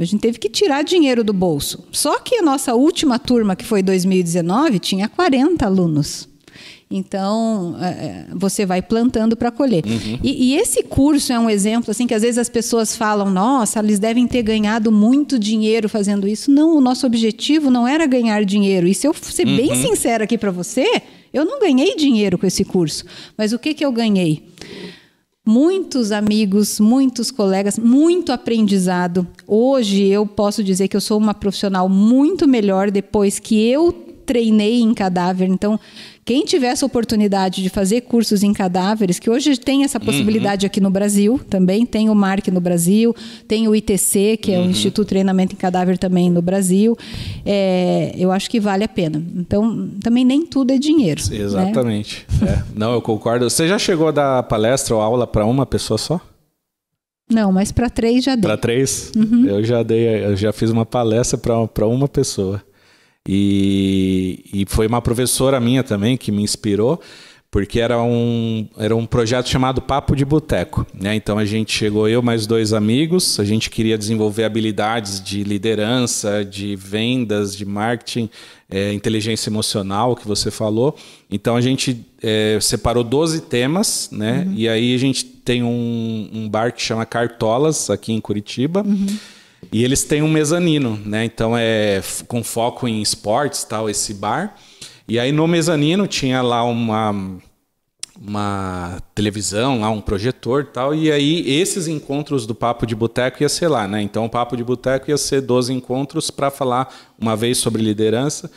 [0.00, 1.84] A gente teve que tirar dinheiro do bolso.
[1.92, 6.26] Só que a nossa última turma, que foi 2019, tinha 40 alunos.
[6.94, 9.82] Então, é, é, você vai plantando para colher.
[9.86, 10.18] Uhum.
[10.22, 13.78] E, e, esse curso é um exemplo, assim, que às vezes as pessoas falam, nossa,
[13.78, 16.50] eles devem ter ganhado muito dinheiro fazendo isso.
[16.50, 18.86] Não, o nosso objetivo não era ganhar dinheiro.
[18.86, 19.56] E se eu ser uhum.
[19.56, 21.02] bem sincera aqui para você,
[21.32, 23.04] eu não ganhei dinheiro com esse curso.
[23.38, 24.44] Mas o que, que eu ganhei?
[25.44, 29.26] muitos amigos, muitos colegas, muito aprendizado.
[29.44, 33.92] Hoje eu posso dizer que eu sou uma profissional muito melhor depois que eu
[34.24, 35.48] treinei em cadáver.
[35.48, 35.78] Então,
[36.24, 40.68] quem tiver essa oportunidade de fazer cursos em cadáveres, que hoje tem essa possibilidade uhum.
[40.68, 43.14] aqui no Brasil também, tem o MARC no Brasil,
[43.48, 44.66] tem o ITC, que é uhum.
[44.66, 46.96] o Instituto de Treinamento em Cadáver também no Brasil,
[47.44, 49.20] é, eu acho que vale a pena.
[49.34, 51.20] Então, também nem tudo é dinheiro.
[51.28, 51.38] Né?
[51.38, 52.24] Exatamente.
[52.40, 52.50] Né?
[52.52, 52.62] É.
[52.74, 53.50] Não, eu concordo.
[53.50, 56.20] Você já chegou a dar palestra ou aula para uma pessoa só?
[57.28, 58.42] Não, mas para três já dei.
[58.42, 59.10] Para três?
[59.16, 59.46] Uhum.
[59.46, 62.62] Eu já dei, eu já fiz uma palestra para uma pessoa.
[63.28, 67.00] E, e foi uma professora minha também que me inspirou
[67.52, 70.86] porque era um, era um projeto chamado Papo de Boteco.
[70.98, 71.14] Né?
[71.14, 76.42] Então a gente chegou, eu mais dois amigos, a gente queria desenvolver habilidades de liderança,
[76.42, 78.30] de vendas, de marketing,
[78.70, 80.96] é, inteligência emocional, que você falou.
[81.30, 84.46] Então a gente é, separou 12 temas, né?
[84.46, 84.54] Uhum.
[84.56, 88.82] E aí a gente tem um, um, bar que chama Cartolas, aqui em Curitiba.
[88.82, 89.18] Uhum.
[89.70, 91.24] E eles têm um mezanino, né?
[91.24, 94.54] Então é com foco em esportes, tal, esse bar.
[95.06, 97.40] E aí no mezanino tinha lá uma
[98.20, 103.48] uma televisão, lá um projetor tal, e aí esses encontros do Papo de Boteco ia
[103.48, 104.00] ser lá, né?
[104.02, 108.50] Então o Papo de Boteco ia ser 12 encontros para falar uma vez sobre liderança.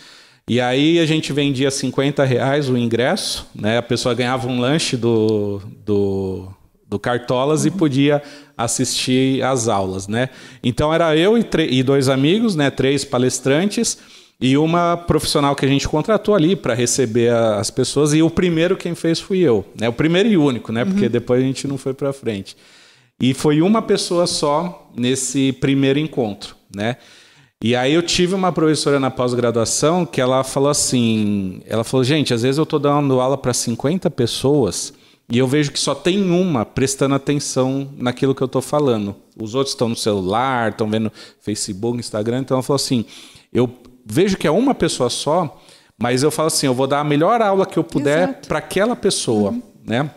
[0.48, 3.80] E aí a gente vendia 50 reais o ingresso, né?
[3.80, 6.48] A pessoa ganhava um lanche do, do,
[6.88, 7.68] do Cartolas uhum.
[7.68, 8.22] e podia
[8.58, 10.30] assistir às aulas, né?
[10.64, 12.70] Então era eu e, e dois amigos, né?
[12.70, 13.98] Três palestrantes
[14.40, 18.14] e uma profissional que a gente contratou ali para receber a, as pessoas.
[18.14, 19.90] E o primeiro quem fez fui eu, né?
[19.90, 20.86] O primeiro e único, né?
[20.86, 21.12] Porque uhum.
[21.12, 22.56] depois a gente não foi para frente.
[23.20, 26.98] E foi uma pessoa só nesse primeiro encontro, né?
[27.64, 32.34] E aí eu tive uma professora na pós-graduação que ela falou assim, ela falou, gente,
[32.34, 34.94] às vezes eu estou dando aula para 50 pessoas
[35.28, 39.16] e eu vejo que só tem uma prestando atenção naquilo que eu estou falando.
[39.40, 41.12] Os outros estão no celular, estão vendo
[41.42, 42.40] Facebook, Instagram.
[42.40, 43.06] Então ela falou assim,
[43.52, 43.70] eu
[44.06, 45.60] vejo que é uma pessoa só,
[45.98, 48.96] mas eu falo assim, eu vou dar a melhor aula que eu puder para aquela
[48.96, 49.62] pessoa, uhum.
[49.84, 50.12] né?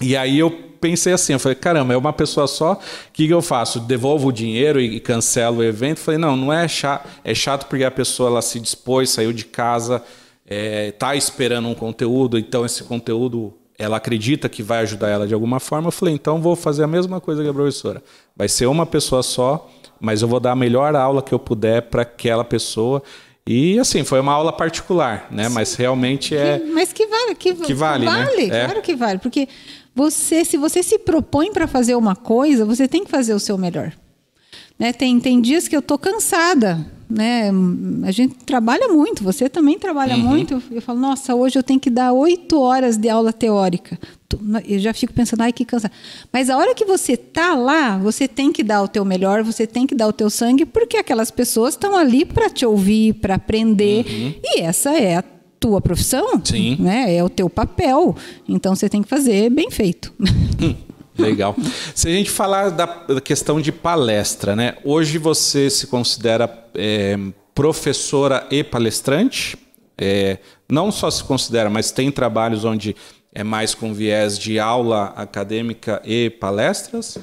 [0.00, 2.78] E aí eu pensei assim, eu falei, caramba, é uma pessoa só, o
[3.12, 3.80] que, que eu faço?
[3.80, 5.98] Devolvo o dinheiro e, cancelo o evento?
[5.98, 9.32] Eu falei, não, não é chato, é chato porque a pessoa ela se dispôs, saiu
[9.32, 10.02] de casa,
[10.44, 15.34] está é, esperando um conteúdo, então esse conteúdo ela acredita que vai ajudar ela de
[15.34, 15.88] alguma forma.
[15.88, 18.00] Eu falei, então vou fazer a mesma coisa que a professora.
[18.36, 19.68] Vai ser uma pessoa só,
[20.00, 23.02] mas eu vou dar a melhor aula que eu puder para aquela pessoa.
[23.44, 25.48] E assim, foi uma aula particular, né?
[25.48, 25.54] Sim.
[25.54, 26.60] Mas realmente é.
[26.60, 28.06] Que, mas que vale, que, que vale.
[28.06, 28.64] Vale, né?
[28.66, 28.82] claro é.
[28.82, 29.18] que vale.
[29.18, 29.48] Porque
[29.92, 33.58] você, se você se propõe para fazer uma coisa, você tem que fazer o seu
[33.58, 33.92] melhor.
[34.78, 34.92] Né?
[34.92, 37.50] Tem, tem dias que eu tô cansada, né?
[38.04, 40.22] A gente trabalha muito, você também trabalha uhum.
[40.22, 40.62] muito.
[40.70, 43.98] Eu, falo, nossa, hoje eu tenho que dar oito horas de aula teórica.
[44.66, 45.92] Eu já fico pensando, ai, que cansado.
[46.32, 49.66] Mas a hora que você tá lá, você tem que dar o teu melhor, você
[49.66, 53.34] tem que dar o teu sangue, porque aquelas pessoas estão ali para te ouvir, para
[53.34, 54.06] aprender.
[54.08, 54.34] Uhum.
[54.42, 55.24] E essa é a
[55.60, 56.76] tua profissão, Sim.
[56.80, 57.14] né?
[57.14, 58.16] É o teu papel.
[58.48, 60.12] Então você tem que fazer bem feito.
[60.60, 60.74] Hum.
[61.18, 61.54] Legal.
[61.94, 62.86] Se a gente falar da
[63.20, 64.76] questão de palestra, né?
[64.84, 67.18] Hoje você se considera é,
[67.54, 69.56] professora e palestrante?
[69.98, 72.96] É, não só se considera, mas tem trabalhos onde
[73.34, 77.18] é mais com viés de aula acadêmica e palestras?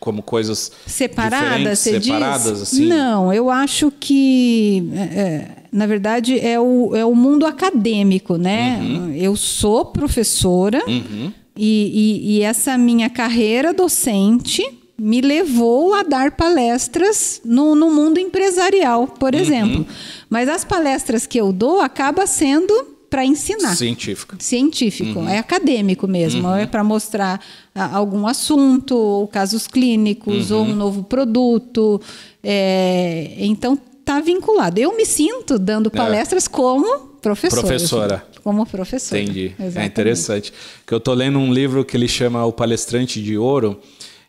[0.00, 2.86] Como coisas separadas, separadas assim?
[2.86, 8.78] Não, eu acho que é, é, na verdade é o, é o mundo acadêmico, né?
[8.80, 9.14] Uhum.
[9.14, 10.82] Eu sou professora.
[10.86, 14.62] Uhum e, e, e essa minha carreira docente
[14.98, 19.40] me levou a dar palestras no, no mundo empresarial, por uhum.
[19.40, 19.86] exemplo.
[20.28, 23.76] Mas as palestras que eu dou acaba sendo para ensinar.
[23.76, 24.34] Científico.
[24.38, 25.28] Científico, uhum.
[25.28, 26.56] é acadêmico mesmo, uhum.
[26.56, 27.40] é para mostrar
[27.74, 30.58] algum assunto, ou casos clínicos, uhum.
[30.58, 32.00] ou um novo produto.
[32.42, 34.80] É, então está vinculado.
[34.80, 35.96] Eu me sinto dando é.
[35.96, 36.48] palestras é.
[36.48, 37.62] como professora.
[37.62, 39.18] Professora como professor.
[39.18, 39.54] Entendi.
[39.58, 39.78] É Exatamente.
[39.78, 40.52] É interessante.
[40.86, 43.80] Que eu estou lendo um livro que ele chama O Palestrante de Ouro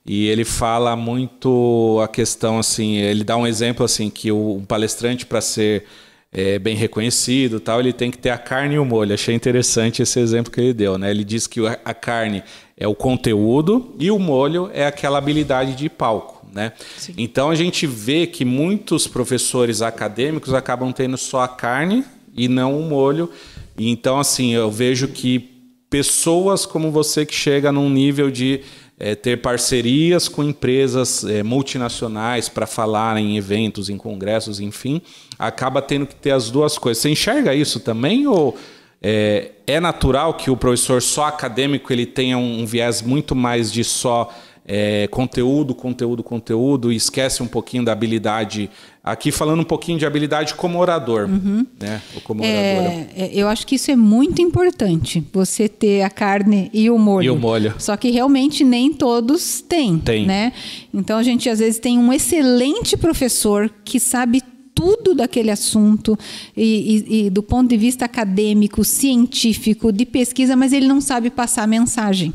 [0.05, 4.65] e ele fala muito a questão assim, ele dá um exemplo assim que o um
[4.65, 5.83] palestrante para ser
[6.31, 9.13] é, bem reconhecido, tal, ele tem que ter a carne e o molho.
[9.13, 11.09] Achei interessante esse exemplo que ele deu, né?
[11.09, 12.43] Ele diz que a carne
[12.77, 16.45] é o conteúdo e o molho é aquela habilidade de palco.
[16.53, 16.71] Né?
[17.17, 22.79] Então a gente vê que muitos professores acadêmicos acabam tendo só a carne e não
[22.79, 23.29] o molho,
[23.77, 25.51] então, assim, eu vejo que
[25.89, 28.61] pessoas como você que chega num nível de
[28.97, 35.01] é, ter parcerias com empresas é, multinacionais para falar em eventos, em congressos, enfim,
[35.37, 37.01] acaba tendo que ter as duas coisas.
[37.01, 38.57] Você enxerga isso também ou
[39.01, 43.71] é, é natural que o professor só acadêmico ele tenha um, um viés muito mais
[43.71, 44.33] de só
[44.67, 48.69] é, conteúdo, conteúdo, conteúdo, e esquece um pouquinho da habilidade.
[49.03, 51.29] Aqui falando um pouquinho de habilidade como orador.
[51.29, 51.65] Uhum.
[51.79, 52.01] Né?
[52.15, 56.71] Ou como é, é, eu acho que isso é muito importante, você ter a carne
[56.73, 57.25] e o molho.
[57.25, 57.75] E o molho.
[57.77, 59.99] Só que realmente nem todos têm.
[59.99, 60.25] Tem.
[60.25, 60.51] Né?
[60.91, 64.41] Então a gente às vezes tem um excelente professor que sabe
[64.73, 66.17] tudo daquele assunto
[66.57, 71.29] e, e, e, do ponto de vista acadêmico, científico, de pesquisa, mas ele não sabe
[71.29, 72.33] passar a mensagem.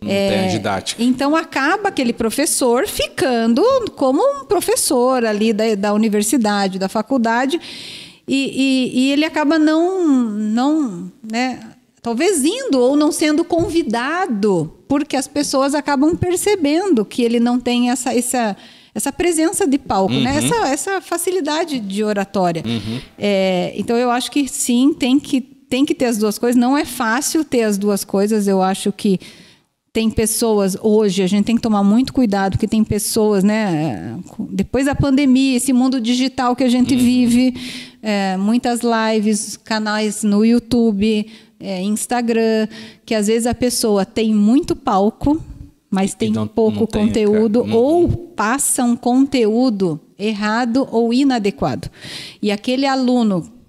[0.00, 1.02] Não é, tem a didática.
[1.02, 3.62] Então acaba aquele professor ficando
[3.96, 7.60] como um professor ali da, da universidade, da faculdade.
[8.26, 8.34] e,
[8.94, 11.60] e, e ele acaba não, não, né,
[12.02, 17.90] talvez indo ou não sendo convidado, porque as pessoas acabam percebendo que ele não tem
[17.90, 18.56] essa, essa,
[18.94, 20.18] essa presença de palco, né?
[20.18, 20.24] uhum.
[20.24, 20.36] né?
[20.38, 22.62] essa, essa facilidade de oratória.
[22.66, 23.00] Uhum.
[23.18, 26.58] É, então eu acho que sim, tem que, tem que ter as duas coisas.
[26.58, 28.48] Não é fácil ter as duas coisas.
[28.48, 29.20] Eu acho que
[29.92, 34.16] tem pessoas hoje, a gente tem que tomar muito cuidado, porque tem pessoas, né?
[34.50, 37.00] Depois da pandemia, esse mundo digital que a gente uhum.
[37.00, 37.54] vive,
[38.00, 41.26] é, muitas lives, canais no YouTube,
[41.58, 42.68] é, Instagram,
[43.04, 45.42] que às vezes a pessoa tem muito palco,
[45.90, 47.74] mas tem não, pouco não tem, conteúdo, uhum.
[47.74, 51.90] ou passa um conteúdo errado ou inadequado.
[52.40, 53.59] E aquele aluno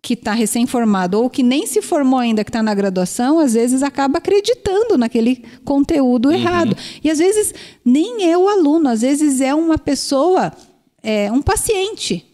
[0.00, 3.82] que está recém-formado ou que nem se formou ainda, que está na graduação, às vezes
[3.82, 6.34] acaba acreditando naquele conteúdo uhum.
[6.34, 6.76] errado.
[7.02, 7.52] E às vezes
[7.84, 10.52] nem é o aluno, às vezes é uma pessoa,
[11.02, 12.28] é, um paciente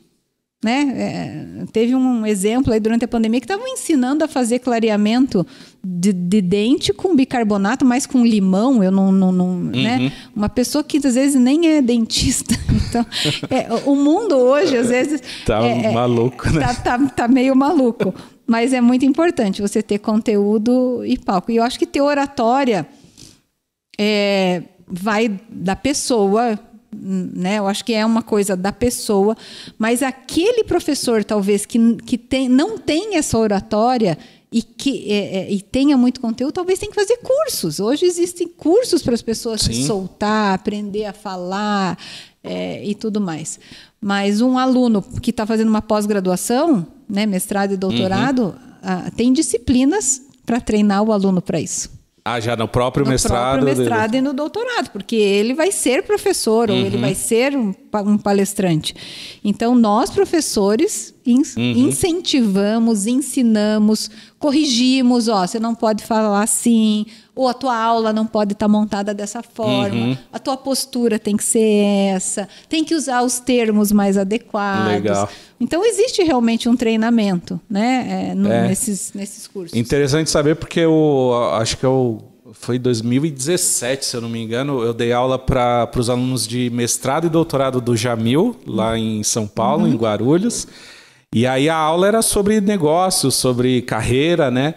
[0.65, 0.95] né?
[0.97, 5.47] É, teve um exemplo aí durante a pandemia que estavam ensinando a fazer clareamento
[5.85, 8.83] de, de, dente com bicarbonato, mas com limão.
[8.83, 9.97] Eu não, não, não né?
[9.97, 10.05] uhum.
[10.05, 10.13] né?
[10.35, 12.55] Uma pessoa que às vezes nem é dentista.
[12.95, 13.07] Então,
[13.51, 16.61] é, o mundo hoje às vezes tá é, é, maluco, né?
[16.61, 18.15] Tá, tá, tá meio maluco.
[18.47, 21.51] Mas é muito importante você ter conteúdo e palco.
[21.51, 22.87] E eu acho que ter oratória
[23.99, 26.57] é, vai da pessoa
[26.97, 27.59] né?
[27.59, 29.37] Eu acho que é uma coisa da pessoa,
[29.77, 34.17] mas aquele professor talvez que, que tem, não tem essa oratória
[34.55, 37.81] e que é, é, e tenha muito conteúdo, talvez tenha que fazer cursos.
[37.81, 39.73] Hoje existem cursos para as pessoas Sim.
[39.73, 41.99] se soltar, aprender a falar
[42.41, 43.59] é, e tudo mais.
[44.01, 48.55] Mas um aluno que está fazendo uma pós-graduação, né, mestrado e doutorado, uhum.
[48.81, 51.91] ah, tem disciplinas para treinar o aluno para isso.
[52.27, 53.57] Ah, já no próprio no mestrado?
[53.59, 54.17] No próprio mestrado de...
[54.17, 56.77] e no doutorado, porque ele vai ser professor uhum.
[56.77, 57.03] ou ele uhum.
[57.03, 57.75] vai ser um,
[58.07, 58.97] um, palestrante.
[59.45, 61.89] Então, nós, professores, in uhum.
[61.89, 64.11] incentivamos, ensinamos,
[64.45, 68.69] corrigimos, ó, você não pode falar assim, ou a tua aula não pode estar tá
[68.71, 70.19] montada dessa forma, uhum.
[70.31, 74.93] a tua postura tem que ser essa, tem que usar os termos mais adequados.
[74.93, 75.31] Legal.
[75.59, 78.69] Então existe realmente um treinamento, né, é, no, é.
[78.69, 79.75] Nesses, nesses cursos.
[79.75, 82.23] Interessante saber porque eu acho que eu
[82.53, 87.29] foi 2017, se eu não me engano, eu dei aula para os alunos de mestrado
[87.29, 89.93] e doutorado do Jamil, lá em São Paulo, uhum.
[89.95, 90.69] em Guarulhos.
[91.35, 94.73] E aí a aula era sobre negócios, sobre carreira, né?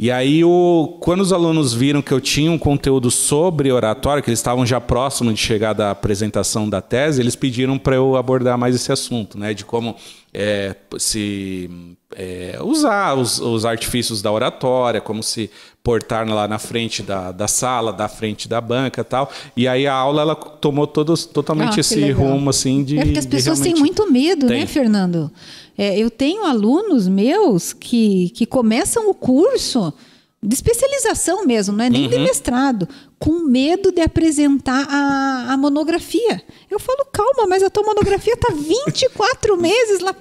[0.00, 4.30] E aí, o, quando os alunos viram que eu tinha um conteúdo sobre oratória, que
[4.30, 8.56] eles estavam já próximos de chegar da apresentação da tese, eles pediram para eu abordar
[8.56, 9.52] mais esse assunto, né?
[9.52, 9.96] De como
[10.40, 11.68] é, se
[12.14, 15.50] é, usar os, os, artifícios da oratória, como se
[15.82, 19.32] portar lá na frente da, da sala, da frente da banca tal.
[19.56, 22.28] E aí a aula ela tomou todos, totalmente ah, esse legal.
[22.28, 23.00] rumo assim de.
[23.00, 24.60] É porque as pessoas têm muito medo, né, Tem.
[24.60, 25.28] né, Fernando?
[25.76, 29.92] É, eu tenho alunos meus que, que começam o curso
[30.40, 32.10] de especialização mesmo, não é nem uhum.
[32.10, 36.40] de mestrado, com medo de apresentar a, a, monografia.
[36.70, 40.14] Eu falo, calma, mas a tua monografia está 24 meses lá.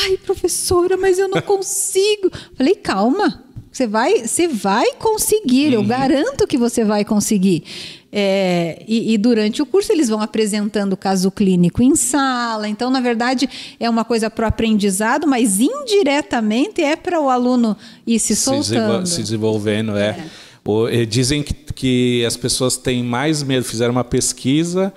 [0.00, 2.30] Ai, professora, mas eu não consigo.
[2.54, 5.74] Falei, calma, você vai, você vai conseguir, uhum.
[5.74, 7.64] eu garanto que você vai conseguir.
[8.14, 12.68] É, e, e, durante o curso eles vão apresentando o caso clínico em sala.
[12.68, 13.48] Então, na verdade,
[13.80, 17.74] é uma coisa para o aprendizado, mas indiretamente é para o aluno
[18.06, 19.06] ir se soltando.
[19.06, 20.28] Se, desenvolvendo, é.
[20.92, 21.04] é.
[21.06, 24.92] Dizem que, que as pessoas têm mais medo, fizeram uma pesquisa,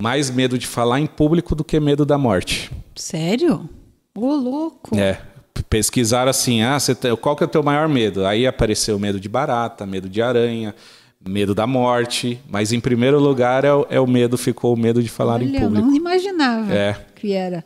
[0.00, 2.70] mais medo de falar em público do que medo da morte.
[2.96, 3.68] Sério?
[4.16, 4.96] Ô, louco!
[4.96, 5.20] É,
[5.68, 8.24] pesquisaram assim, ah, tem, qual que é o teu maior medo?
[8.24, 10.74] Aí apareceu medo de barata, medo de aranha,
[11.26, 15.08] medo da morte, mas em primeiro lugar é, é o medo, ficou o medo de
[15.08, 15.76] falar Olha, em público.
[15.76, 16.96] Eu não imaginava é.
[17.14, 17.64] que era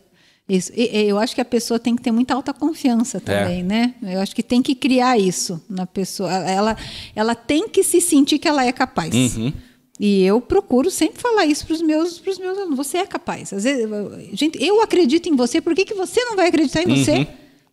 [0.48, 0.72] isso.
[0.74, 3.62] E, eu acho que a pessoa tem que ter muita alta confiança também, é.
[3.62, 3.94] né?
[4.02, 6.32] Eu acho que tem que criar isso na pessoa.
[6.32, 6.76] Ela,
[7.14, 9.14] ela tem que se sentir que ela é capaz.
[9.14, 9.52] Uhum.
[10.00, 12.76] E eu procuro sempre falar isso para os meus, pros meus alunos.
[12.76, 13.52] Você é capaz.
[13.52, 13.86] Às vezes,
[14.32, 17.18] gente, eu acredito em você, por que, que você não vai acreditar em você?
[17.18, 17.26] Uhum.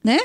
[0.03, 0.19] Né?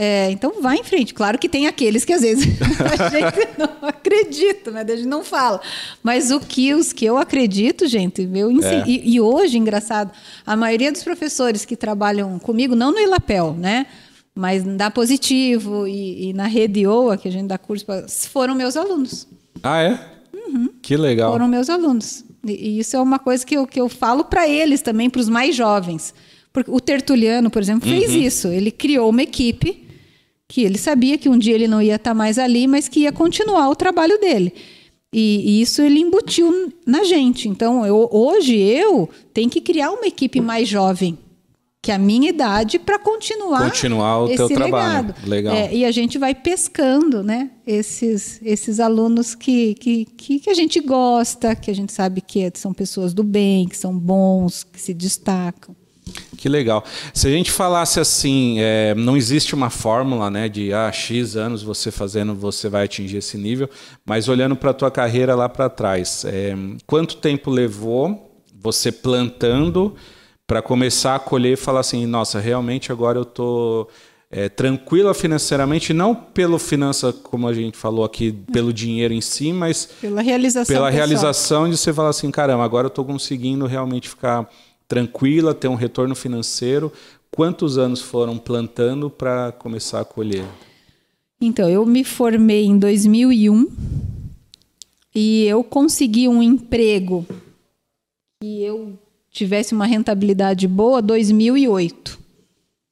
[0.00, 1.12] É, então vai em frente.
[1.12, 2.46] Claro que tem aqueles que às vezes
[3.00, 4.82] a gente não acredita, né?
[4.82, 5.60] A gente não fala.
[6.04, 8.84] Mas o que os que eu acredito, gente, eu é.
[8.86, 10.12] e, e, hoje, engraçado,
[10.46, 13.86] a maioria dos professores que trabalham comigo, não no Ilapel, né?
[14.32, 17.84] Mas da Positivo e, e na Rede OA, que a gente dá curso,
[18.30, 19.26] foram meus alunos.
[19.64, 19.98] Ah, é?
[20.32, 20.68] Uhum.
[20.80, 21.32] Que legal.
[21.32, 22.24] Foram meus alunos.
[22.46, 25.20] E, e isso é uma coisa que eu, que eu falo para eles também, para
[25.20, 26.14] os mais jovens.
[26.52, 28.20] Porque o Tertuliano, por exemplo, fez uhum.
[28.20, 28.46] isso.
[28.46, 29.87] Ele criou uma equipe
[30.48, 33.12] que ele sabia que um dia ele não ia estar mais ali, mas que ia
[33.12, 34.54] continuar o trabalho dele.
[35.12, 37.48] E, e isso ele embutiu na gente.
[37.48, 41.18] Então, eu, hoje eu tenho que criar uma equipe mais jovem
[41.80, 45.14] que é a minha idade para continuar continuar o esse teu legado.
[45.14, 45.14] trabalho.
[45.24, 45.54] Legal.
[45.54, 47.50] É, e a gente vai pescando, né?
[47.66, 52.50] Esses esses alunos que, que, que, que a gente gosta, que a gente sabe que
[52.54, 55.74] são pessoas do bem, que são bons, que se destacam.
[56.38, 56.84] Que legal.
[57.12, 61.64] Se a gente falasse assim, é, não existe uma fórmula, né, de ah, x anos
[61.64, 63.68] você fazendo, você vai atingir esse nível,
[64.06, 66.54] mas olhando para a tua carreira lá para trás, é,
[66.86, 69.96] quanto tempo levou você plantando
[70.46, 73.88] para começar a colher e falar assim, nossa, realmente agora eu tô
[74.30, 79.52] é, tranquila financeiramente, não pelo finança, como a gente falou aqui, pelo dinheiro em si,
[79.52, 81.06] mas pela realização, pela pessoal.
[81.06, 84.48] realização de você falar assim, caramba, agora eu estou conseguindo realmente ficar
[84.88, 86.90] tranquila, ter um retorno financeiro.
[87.30, 90.46] Quantos anos foram plantando para começar a colher?
[91.40, 93.70] Então, eu me formei em 2001
[95.14, 97.24] e eu consegui um emprego
[98.42, 98.98] que eu
[99.30, 102.18] tivesse uma rentabilidade boa 2008.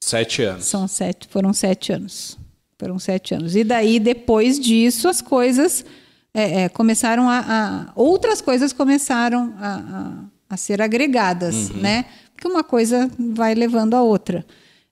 [0.03, 0.67] Sete anos.
[0.67, 2.39] São sete, foram sete anos.
[2.79, 3.57] Foram sete anos.
[3.57, 5.85] E daí, depois disso, as coisas
[6.33, 11.81] é, é, começaram a, a, Outras coisas começaram a, a, a ser agregadas, uhum.
[11.81, 12.07] né?
[12.33, 14.45] Porque uma coisa vai levando a outra.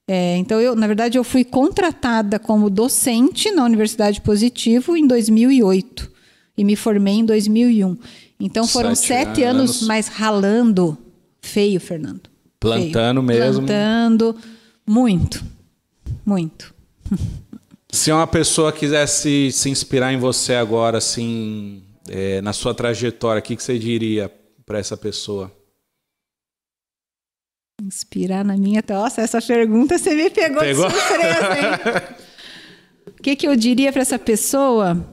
[0.07, 6.11] É, então, eu, na verdade, eu fui contratada como docente na Universidade Positivo em 2008
[6.59, 7.96] e me formei em 2001.
[8.38, 10.98] Então, foram sete, sete anos, anos mais ralando
[11.40, 12.28] feio, Fernando.
[12.61, 13.40] Plantando feio.
[13.40, 13.66] mesmo.
[13.66, 14.36] Plantando
[14.86, 15.44] muito,
[16.24, 16.74] muito.
[17.90, 23.42] Se uma pessoa quisesse se inspirar em você agora, assim, é, na sua trajetória, o
[23.42, 24.30] que, que você diria
[24.64, 25.52] para essa pessoa?
[27.82, 28.82] Inspirar na minha.
[28.88, 30.88] Nossa, essa pergunta você me pegou, pegou?
[30.88, 32.16] de surpresa, hein?
[33.06, 35.06] o que, que eu diria para essa pessoa?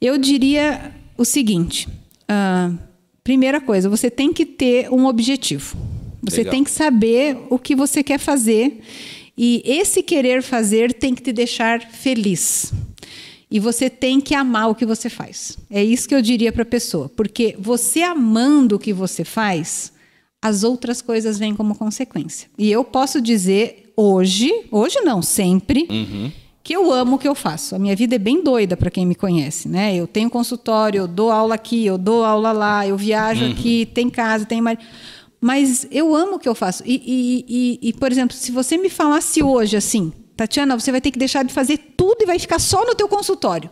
[0.00, 2.76] Eu diria o seguinte: uh,
[3.22, 5.76] primeira coisa, você tem que ter um objetivo.
[6.22, 6.50] Você Legal.
[6.50, 8.80] tem que saber o que você quer fazer.
[9.38, 12.72] E esse querer fazer tem que te deixar feliz.
[13.50, 15.56] E você tem que amar o que você faz.
[15.70, 17.08] É isso que eu diria para a pessoa.
[17.08, 19.92] Porque você amando o que você faz,
[20.42, 22.48] as outras coisas vêm como consequência.
[22.58, 26.30] E eu posso dizer hoje, hoje não, sempre, uhum.
[26.62, 27.76] que eu amo o que eu faço.
[27.76, 29.94] A minha vida é bem doida para quem me conhece, né?
[29.94, 33.52] Eu tenho consultório, eu dou aula aqui, eu dou aula lá, eu viajo uhum.
[33.52, 34.84] aqui, tem casa, tem marido.
[35.40, 36.82] Mas eu amo o que eu faço.
[36.84, 41.00] E, e, e, e, por exemplo, se você me falasse hoje assim, Tatiana, você vai
[41.00, 43.70] ter que deixar de fazer tudo e vai ficar só no teu consultório.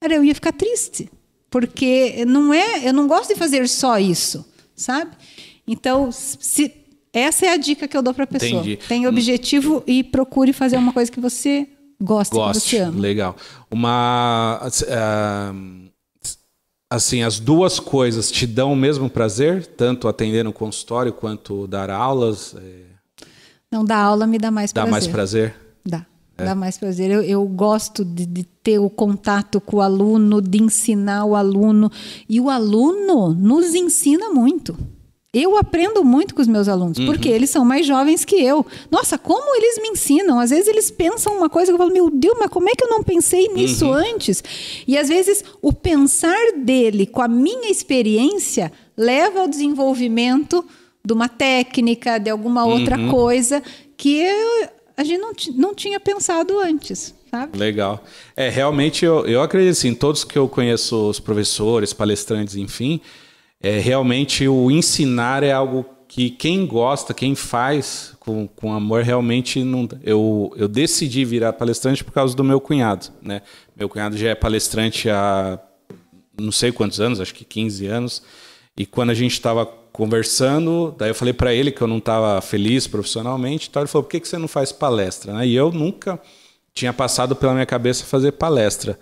[0.00, 1.08] Cara, eu ia ficar triste,
[1.50, 5.12] porque não é, eu não gosto de fazer só isso, sabe?
[5.66, 6.72] Então, se,
[7.12, 8.60] essa é a dica que eu dou para a pessoa.
[8.60, 8.76] Entendi.
[8.76, 11.68] Tem objetivo e procure fazer uma coisa que você
[12.00, 12.62] gosta, Goste.
[12.62, 13.00] que você ama.
[13.00, 13.36] Legal.
[13.70, 15.90] Uma uh,
[16.90, 21.90] assim, as duas coisas te dão o mesmo prazer, tanto atender no consultório quanto dar
[21.90, 22.54] aulas?
[22.54, 23.24] É...
[23.70, 24.90] Não, dar aula me dá mais dá prazer.
[24.90, 25.65] Dá mais prazer?
[26.36, 26.44] Dá.
[26.44, 26.46] É.
[26.48, 27.10] Dá mais prazer.
[27.10, 31.90] Eu, eu gosto de, de, ter o contato com o aluno, de ensinar o aluno.
[32.28, 34.76] E o aluno nos ensina muito.
[35.32, 37.04] Eu aprendo muito com os meus alunos, uhum.
[37.04, 38.64] porque eles são mais jovens que eu.
[38.90, 40.40] Nossa, como eles me ensinam?
[40.40, 42.82] Às vezes eles pensam uma coisa que eu falo, meu Deus, mas como é que
[42.82, 43.92] eu não pensei nisso uhum.
[43.92, 44.42] antes?
[44.88, 50.64] E às vezes o pensar dele com a minha experiência leva ao desenvolvimento
[51.04, 53.10] de uma técnica, de alguma outra uhum.
[53.10, 53.62] coisa
[53.96, 57.14] que eu, a gente não, não tinha pensado antes.
[57.30, 57.58] Sabe?
[57.58, 58.02] Legal.
[58.34, 63.00] É, realmente eu, eu acredito assim, todos que eu conheço, os professores, palestrantes, enfim,
[63.60, 69.62] é, realmente o ensinar é algo que quem gosta, quem faz com, com amor, realmente
[69.62, 69.88] não.
[70.02, 73.08] Eu, eu decidi virar palestrante por causa do meu cunhado.
[73.20, 73.42] Né?
[73.76, 75.60] Meu cunhado já é palestrante há
[76.38, 78.22] não sei quantos anos, acho que 15 anos.
[78.76, 79.66] E quando a gente estava
[79.96, 84.02] conversando, daí eu falei para ele que eu não estava feliz profissionalmente, então ele falou:
[84.02, 85.32] por que, que você não faz palestra?
[85.32, 85.46] Né?
[85.46, 86.20] E eu nunca
[86.74, 88.98] tinha passado pela minha cabeça fazer palestra.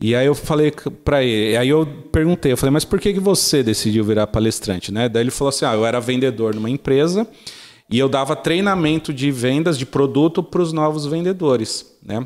[0.00, 0.72] E aí eu falei
[1.04, 4.92] para ele, aí eu perguntei, eu falei, mas por que, que você decidiu virar palestrante,
[4.92, 5.08] né?
[5.08, 7.26] Daí ele falou assim, ah, eu era vendedor numa empresa
[7.90, 12.24] e eu dava treinamento de vendas de produto para os novos vendedores, né?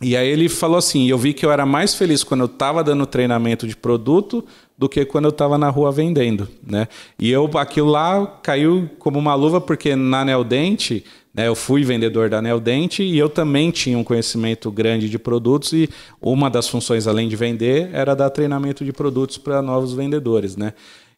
[0.00, 2.84] E aí ele falou assim, eu vi que eu era mais feliz quando eu estava
[2.84, 4.44] dando treinamento de produto
[4.78, 6.86] do que quando eu estava na rua vendendo, né?
[7.18, 11.04] E eu aquilo lá caiu como uma luva porque na Neodente
[11.36, 15.72] né, eu fui vendedor da Neodente e eu também tinha um conhecimento grande de produtos
[15.74, 15.88] e
[16.20, 20.72] uma das funções, além de vender, era dar treinamento de produtos para novos vendedores, né?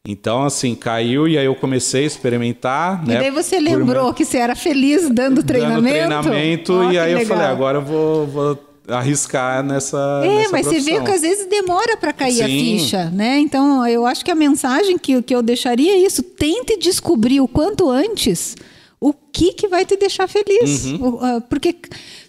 [0.06, 3.02] Então, assim, caiu e aí eu comecei a experimentar.
[3.04, 6.09] E né, daí você lembrou que você era feliz dando treinamento?
[6.09, 7.20] Dando treinamento oh, e aí legal.
[7.20, 10.22] eu falei, agora eu vou, vou arriscar nessa.
[10.24, 10.95] É, nessa mas profissão.
[10.95, 12.43] você vê que às vezes demora para cair Sim.
[12.43, 13.39] a ficha, né?
[13.39, 17.49] Então, eu acho que a mensagem que, que eu deixaria é isso: tente descobrir o
[17.49, 18.57] quanto antes
[19.01, 20.86] o que, que vai te deixar feliz.
[20.86, 21.18] Uhum.
[21.20, 21.76] Ah, porque,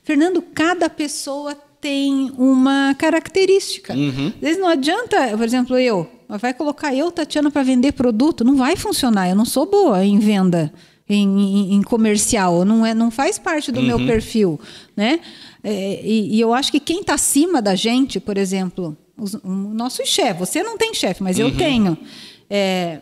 [0.03, 3.93] Fernando, cada pessoa tem uma característica.
[3.93, 4.28] Uhum.
[4.36, 8.55] Às vezes não adianta, por exemplo, eu, vai colocar eu, Tatiana, para vender produto, não
[8.55, 9.30] vai funcionar.
[9.30, 10.72] Eu não sou boa em venda.
[11.12, 13.86] Em, em, comercial, não, é, não faz parte do uhum.
[13.88, 14.60] meu perfil.
[14.95, 15.20] Né?
[15.64, 19.49] É, e, e, eu acho que quem está acima da gente, por exemplo, os, o
[19.49, 21.57] nosso chefe, você não tem chefe, mas eu uhum.
[21.57, 21.97] tenho.
[22.47, 22.99] É,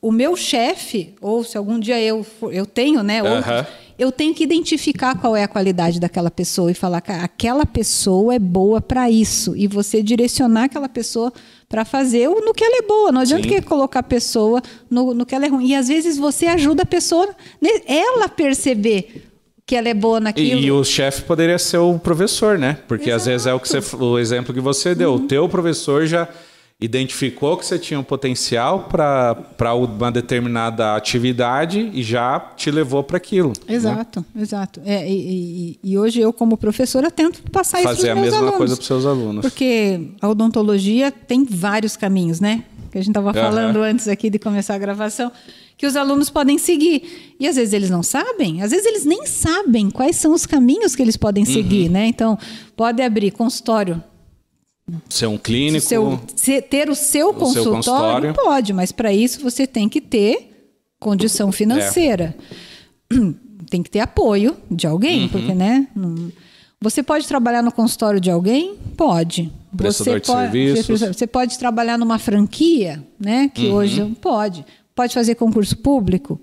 [0.00, 3.22] o meu chefe, ou se algum dia eu, eu tenho, né?
[3.22, 3.66] Outros,
[3.98, 8.34] eu tenho que identificar qual é a qualidade daquela pessoa e falar que aquela pessoa
[8.34, 9.54] é boa para isso.
[9.56, 11.32] E você direcionar aquela pessoa
[11.74, 13.10] para fazer no que ela é boa.
[13.10, 15.70] Não adianta que colocar a pessoa no, no que ela é ruim.
[15.70, 17.28] E às vezes você ajuda a pessoa,
[17.60, 19.24] né, ela perceber
[19.66, 20.60] que ela é boa naquilo.
[20.60, 22.78] E, e o chefe poderia ser o professor, né?
[22.86, 23.16] Porque Exato.
[23.16, 25.14] às vezes é o que você, o exemplo que você deu.
[25.14, 25.16] Uhum.
[25.16, 26.28] O teu professor já
[26.84, 33.16] identificou que você tinha um potencial para uma determinada atividade e já te levou para
[33.16, 33.52] aquilo.
[33.66, 33.74] Né?
[33.74, 34.42] Exato, né?
[34.42, 34.82] exato.
[34.84, 38.14] É, e, e, e, hoje eu, como professora, tento passar Fazer isso para Fazer a
[38.14, 39.40] mesma alunos, coisa para os seus alunos.
[39.42, 42.64] Porque a odontologia tem vários caminhos, né?
[42.92, 43.82] Que a gente estava falando uhum.
[43.82, 45.32] antes aqui de começar a gravação
[45.76, 47.34] que os alunos podem seguir.
[47.40, 50.94] E às vezes eles não sabem, às vezes eles nem sabem quais são os caminhos
[50.94, 51.52] que eles podem uhum.
[51.52, 52.06] seguir, né?
[52.06, 52.38] Então,
[52.76, 54.02] pode abrir consultório
[55.08, 55.86] Ser um clínico.
[55.86, 56.20] Seu,
[56.68, 60.50] ter o seu, o consultório, seu consultório, pode, mas para isso você tem que ter
[60.98, 62.34] condição financeira.
[63.10, 63.14] É.
[63.70, 65.28] Tem que ter apoio de alguém, uhum.
[65.28, 65.88] porque, né?
[66.80, 68.76] Você pode trabalhar no consultório de alguém?
[68.94, 69.50] Pode.
[69.74, 71.00] Prestador você de pode, serviços.
[71.00, 73.50] Você pode trabalhar numa franquia, né?
[73.52, 73.74] Que uhum.
[73.74, 74.64] hoje pode.
[74.94, 76.38] Pode fazer concurso público.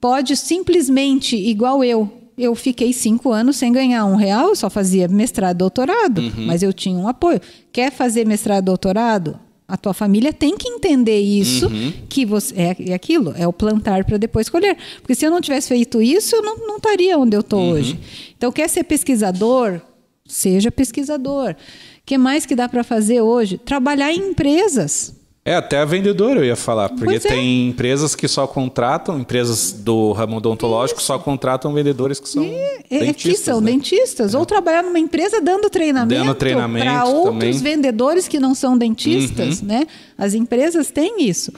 [0.00, 5.06] Pode simplesmente, igual eu, eu fiquei cinco anos sem ganhar um real, eu só fazia
[5.08, 6.46] mestrado e doutorado, uhum.
[6.46, 7.40] mas eu tinha um apoio.
[7.72, 9.38] Quer fazer mestrado e doutorado?
[9.66, 11.92] A tua família tem que entender isso, uhum.
[12.08, 14.76] que você é, é, aquilo, é o plantar para depois colher.
[15.00, 17.70] Porque se eu não tivesse feito isso, eu não, não estaria onde eu estou uhum.
[17.70, 17.98] hoje.
[18.36, 19.80] Então, quer ser pesquisador?
[20.26, 21.52] Seja pesquisador.
[21.52, 21.56] O
[22.04, 23.56] que mais que dá para fazer hoje?
[23.56, 25.14] Trabalhar em empresas.
[25.46, 27.20] É, até a vendedora eu ia falar, porque é.
[27.20, 31.06] tem empresas que só contratam, empresas do ramo odontológico Isso.
[31.06, 33.22] só contratam vendedores que são é, dentistas.
[33.22, 33.72] Que são né?
[33.72, 34.38] dentistas, é.
[34.38, 39.60] ou trabalhar numa empresa dando treinamento, dando treinamento para outros vendedores que não são dentistas,
[39.60, 39.68] uhum.
[39.68, 39.86] né?
[40.16, 41.52] As empresas têm isso.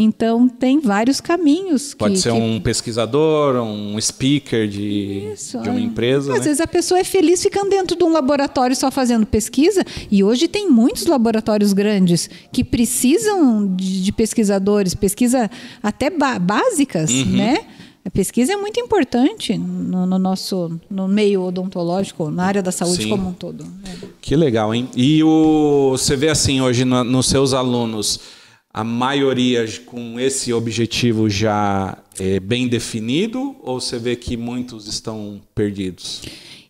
[0.00, 1.92] Então, tem vários caminhos.
[1.92, 2.38] Pode que, ser que...
[2.38, 5.82] um pesquisador, um speaker de, Isso, de uma é.
[5.82, 6.32] empresa.
[6.32, 6.44] Às né?
[6.44, 10.46] vezes a pessoa é feliz ficando dentro de um laboratório só fazendo pesquisa, e hoje
[10.46, 15.50] tem muitos laboratórios grandes que precisam de, de pesquisadores, pesquisa
[15.82, 17.36] até básicas, uhum.
[17.36, 17.58] né?
[18.04, 23.02] A pesquisa é muito importante no, no, nosso no meio odontológico, na área da saúde
[23.02, 23.10] Sim.
[23.10, 23.64] como um todo.
[23.64, 23.96] Né?
[24.20, 24.88] Que legal, hein?
[24.96, 28.37] E o, você vê assim hoje no, nos seus alunos
[28.78, 35.40] a maioria com esse objetivo já é bem definido ou você vê que muitos estão
[35.52, 36.22] perdidos?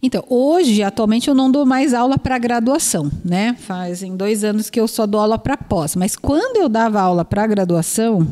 [0.03, 3.55] Então, hoje, atualmente, eu não dou mais aula para graduação, né?
[3.59, 5.95] Fazem dois anos que eu só dou aula para pós.
[5.97, 8.27] Mas quando eu dava aula para graduação,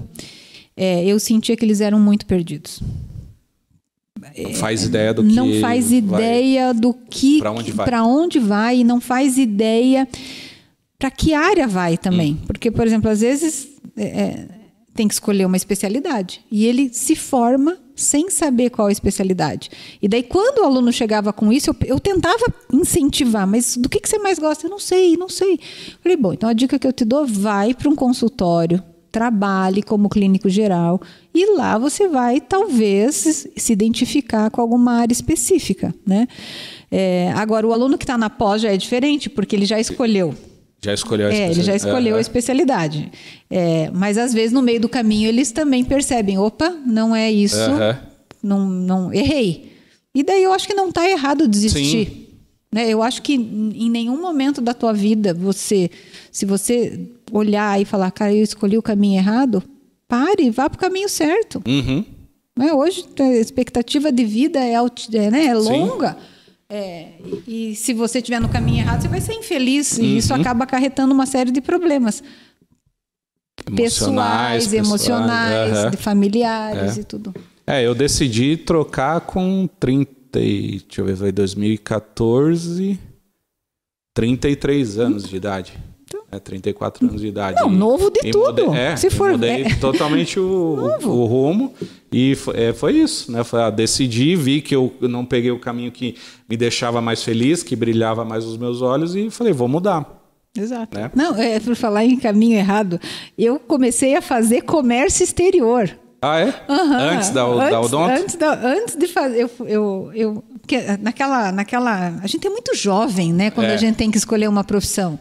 [0.75, 2.81] é, eu sentia que eles eram muito perdidos.
[4.39, 5.35] Não faz ideia do que.
[5.35, 6.81] Não faz ideia vai.
[6.81, 7.41] do que.
[7.41, 7.87] Para onde vai.
[7.87, 10.09] Para onde vai, e não faz ideia
[10.99, 12.33] para que área vai também.
[12.33, 12.47] Hum.
[12.47, 14.49] Porque, por exemplo, às vezes é, é,
[14.95, 19.71] tem que escolher uma especialidade e ele se forma sem saber qual a especialidade.
[20.03, 23.99] E daí, quando o aluno chegava com isso, eu, eu tentava incentivar, mas do que,
[23.99, 24.67] que você mais gosta?
[24.67, 25.59] Eu não sei, não sei.
[26.03, 30.11] falei, bom, então a dica que eu te dou, vai para um consultório, trabalhe como
[30.11, 31.01] clínico geral
[31.35, 36.29] e lá você vai talvez se identificar com alguma área específica, né?
[36.91, 40.35] É, agora o aluno que está na pós já é diferente porque ele já escolheu
[40.83, 43.11] já escolheu a é, ele já escolheu é, a especialidade.
[43.51, 47.57] É, mas às vezes no meio do caminho eles também percebem, opa, não é isso,
[48.43, 49.73] não, não errei.
[50.15, 52.27] E daí eu acho que não está errado desistir.
[52.73, 52.89] Né?
[52.89, 55.91] Eu acho que em nenhum momento da tua vida você,
[56.31, 59.63] se você olhar e falar, cara, eu escolhi o caminho errado,
[60.07, 61.63] pare, vá para o caminho certo.
[61.67, 62.05] Uhum.
[62.57, 62.73] Né?
[62.73, 66.13] Hoje a expectativa de vida é, é, né, é longa.
[66.13, 66.36] Sim.
[66.69, 67.13] É,
[67.47, 69.99] e se você estiver no caminho errado, você vai ser infeliz.
[69.99, 70.05] Uhum.
[70.05, 72.23] E isso acaba acarretando uma série de problemas.
[73.67, 75.91] Emocionais, pessoais, emocionais, uhum.
[75.91, 77.01] de familiares é.
[77.01, 77.35] e tudo.
[77.67, 82.99] É, eu decidi trocar com 30, deixa eu ver, foi 2014,
[84.15, 85.79] 33 anos de idade.
[86.31, 87.61] É, 34 anos de idade.
[87.61, 88.67] Não, novo de tudo.
[88.67, 89.75] Mudei, é, se for mudei é.
[89.79, 91.73] totalmente o, o, rumo
[92.11, 93.45] e foi, é, foi isso, né?
[93.45, 96.17] Foi, ah, decidi, vi que eu não peguei o caminho que
[96.49, 100.17] me deixava mais feliz, que brilhava mais os meus olhos e falei, vou mudar.
[100.57, 100.99] Exato.
[100.99, 101.11] Né?
[101.15, 103.01] Não, é por falar em caminho errado,
[103.39, 105.97] eu comecei a fazer comércio exterior.
[106.21, 106.47] Ah, é?
[106.69, 106.93] Uhum.
[106.95, 108.11] Antes da, antes, da odonto?
[108.11, 110.45] Antes, da, antes de fazer, eu, eu, eu
[111.01, 113.75] naquela, naquela, a gente é muito jovem, né, quando é.
[113.75, 115.19] a gente tem que escolher uma profissão.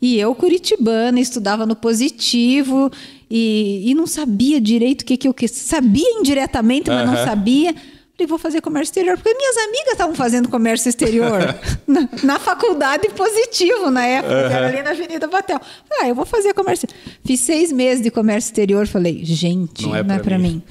[0.00, 2.90] E eu, curitibana, estudava no positivo
[3.30, 5.50] e, e não sabia direito o que, que eu quis.
[5.50, 7.14] Sabia indiretamente, mas uhum.
[7.14, 7.74] não sabia.
[8.18, 11.40] Falei, vou fazer comércio exterior, porque minhas amigas estavam fazendo comércio exterior
[11.86, 14.50] na, na, faculdade positivo na época, uhum.
[14.50, 15.60] era ali na Avenida Batel.
[15.88, 16.88] Falei, ah, eu vou fazer comércio.
[17.24, 18.88] Fiz seis meses de comércio exterior.
[18.88, 20.48] Falei, gente, não é para mim.
[20.48, 20.62] mim.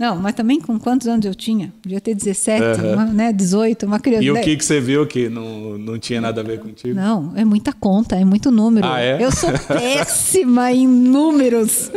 [0.00, 1.70] Não, mas também com quantos anos eu tinha?
[1.82, 2.92] Devia ter 17, uhum.
[2.94, 4.24] uma, né, 18, uma criança.
[4.24, 6.94] E o que, que você viu que não, não tinha nada a ver contigo?
[6.94, 8.86] Não, é muita conta, é muito número.
[8.86, 9.22] Ah, é?
[9.22, 11.92] Eu sou péssima em números.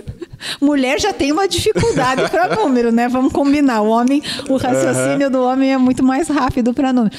[0.60, 3.08] Mulher já tem uma dificuldade para número, né?
[3.08, 3.82] Vamos combinar.
[3.82, 5.32] O homem, o raciocínio uhum.
[5.32, 7.16] do homem é muito mais rápido para número.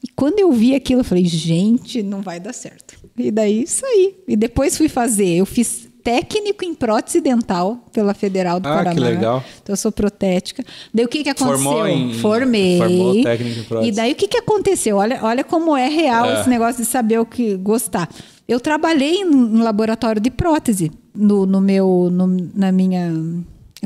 [0.00, 2.94] E quando eu vi aquilo, eu falei, gente, não vai dar certo.
[3.18, 4.14] E daí saí.
[4.28, 5.34] E depois fui fazer.
[5.34, 8.94] Eu fiz técnico em prótese dental pela Federal do ah, Paraná.
[8.94, 9.44] que legal.
[9.62, 10.64] Então eu sou protética.
[10.92, 11.62] Daí o que que aconteceu?
[11.62, 12.78] Formou em, Formei.
[12.78, 13.90] Formou técnico em prótese.
[13.90, 14.96] E daí o que que aconteceu?
[14.96, 16.40] Olha, olha como é real é.
[16.40, 18.08] esse negócio de saber o que gostar.
[18.48, 23.12] Eu trabalhei em laboratório de prótese no, no meu no, na minha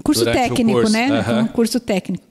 [0.04, 0.92] curso Durante técnico, curso.
[0.92, 1.24] né?
[1.28, 1.46] Uhum.
[1.48, 2.24] curso técnico.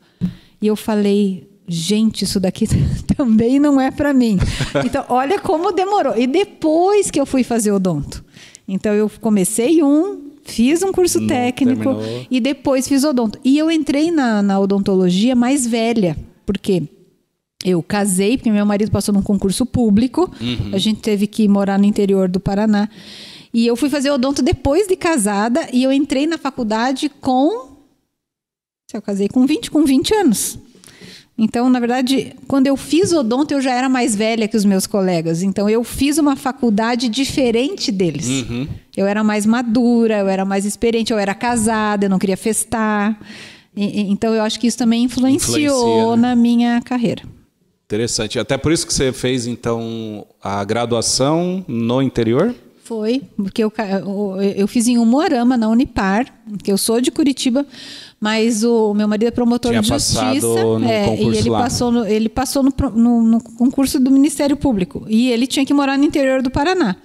[0.61, 2.65] E eu falei, gente, isso daqui
[3.17, 4.39] também não é para mim.
[4.85, 6.17] Então, olha como demorou.
[6.17, 8.23] E depois que eu fui fazer odonto.
[8.71, 12.25] Então eu comecei um, fiz um curso Não técnico terminou.
[12.31, 13.37] e depois fiz odonto.
[13.43, 16.83] E eu entrei na, na odontologia mais velha, porque
[17.65, 20.71] eu casei, porque meu marido passou num concurso público, uhum.
[20.73, 22.87] a gente teve que morar no interior do Paraná.
[23.53, 27.71] E eu fui fazer odonto depois de casada e eu entrei na faculdade com.
[28.93, 30.57] Eu casei com 20, com 20 anos.
[31.37, 34.85] Então, na verdade, quando eu fiz odonto, eu já era mais velha que os meus
[34.85, 35.41] colegas.
[35.41, 38.27] Então, eu fiz uma faculdade diferente deles.
[38.27, 38.67] Uhum.
[38.95, 43.19] Eu era mais madura, eu era mais experiente, eu era casada, eu não queria festar.
[43.75, 46.29] E, então, eu acho que isso também influenciou né?
[46.29, 47.23] na minha carreira.
[47.85, 48.37] Interessante.
[48.37, 52.53] Até por isso que você fez, então, a graduação no interior?
[52.83, 56.25] Foi, porque eu, eu, eu fiz em Umuarama, na Unipar,
[56.63, 57.65] que eu sou de Curitiba,
[58.21, 60.63] mas o meu marido é promotor Tinha de justiça.
[60.63, 61.63] No é, e ele lá.
[61.63, 65.03] passou, no, ele passou no, no, no concurso do Ministério Público.
[65.09, 66.97] E ele tinha que morar no interior do Paraná.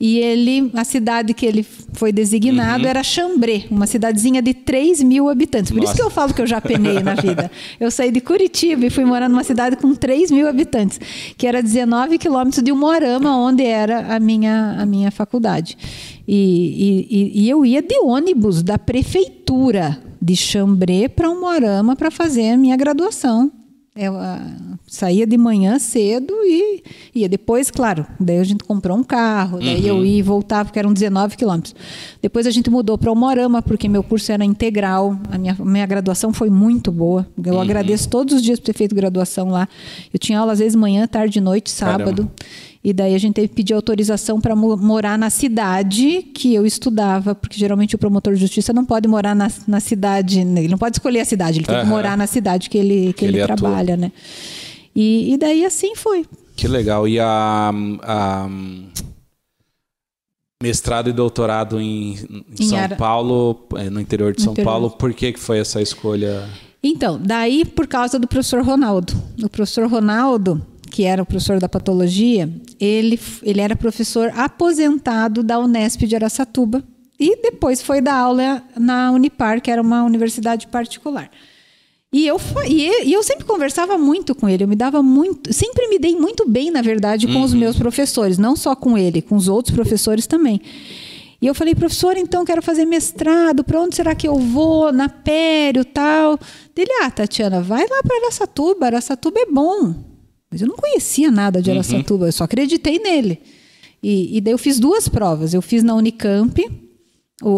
[0.00, 2.90] E ele, a cidade que ele foi designado uhum.
[2.90, 5.70] era Chambré, uma cidadezinha de 3 mil habitantes.
[5.70, 5.92] Por Nossa.
[5.92, 7.50] isso que eu falo que eu já penei na vida.
[7.78, 10.98] Eu saí de Curitiba e fui morar numa cidade com 3 mil habitantes,
[11.36, 15.76] que era 19 quilômetros de Umorama, onde era a minha, a minha faculdade.
[16.26, 22.50] E, e, e eu ia de ônibus da prefeitura de Chambré para Umorama para fazer
[22.50, 23.52] a minha graduação.
[23.96, 26.82] Eu uh, saía de manhã cedo e
[27.14, 27.28] ia.
[27.28, 29.98] Depois, claro, daí a gente comprou um carro, daí uhum.
[29.98, 31.76] eu ia e voltava, porque eram 19 quilômetros.
[32.20, 35.16] Depois a gente mudou para Umorama, porque meu curso era integral.
[35.30, 37.24] A minha, minha graduação foi muito boa.
[37.44, 37.60] Eu uhum.
[37.60, 39.68] agradeço todos os dias por ter feito graduação lá.
[40.12, 42.24] Eu tinha aula às vezes manhã, tarde, noite, sábado.
[42.24, 42.32] Caramba.
[42.84, 47.34] E daí a gente teve que pedir autorização para morar na cidade que eu estudava,
[47.34, 50.96] porque geralmente o promotor de justiça não pode morar na, na cidade, ele não pode
[50.96, 53.46] escolher a cidade, ele tem que morar na cidade que ele, que, que ele, ele
[53.46, 54.12] trabalha, né?
[54.94, 56.26] E, e daí assim foi.
[56.54, 57.08] Que legal.
[57.08, 57.72] E a,
[58.02, 58.48] a
[60.62, 62.96] mestrado e doutorado em, em, em São Ara...
[62.96, 64.70] Paulo, é, no interior de São interior.
[64.70, 66.48] Paulo, por que, que foi essa escolha?
[66.82, 69.14] Então, daí por causa do professor Ronaldo.
[69.42, 70.64] O professor Ronaldo,
[70.94, 76.84] que era o professor da patologia, ele, ele era professor aposentado da Unesp de Aracatuba
[77.18, 81.28] e depois foi dar aula na Unipar, que era uma universidade particular.
[82.12, 85.98] E eu, e eu sempre conversava muito com ele, eu me dava muito, sempre me
[85.98, 87.42] dei muito bem, na verdade, com uhum.
[87.42, 90.60] os meus professores, não só com ele, com os outros professores também.
[91.42, 94.92] E eu falei, professor, então quero fazer mestrado, para onde será que eu vou?
[94.92, 96.38] Na Pério, tal.
[96.72, 100.13] Dele, ah, Tatiana, vai lá para Aracatuba, Aracatuba é bom.
[100.54, 102.28] Mas eu não conhecia nada de Araçatuba, uhum.
[102.28, 103.40] eu só acreditei nele.
[104.00, 105.52] E, e, daí eu fiz duas provas.
[105.52, 106.64] Eu fiz na Unicamp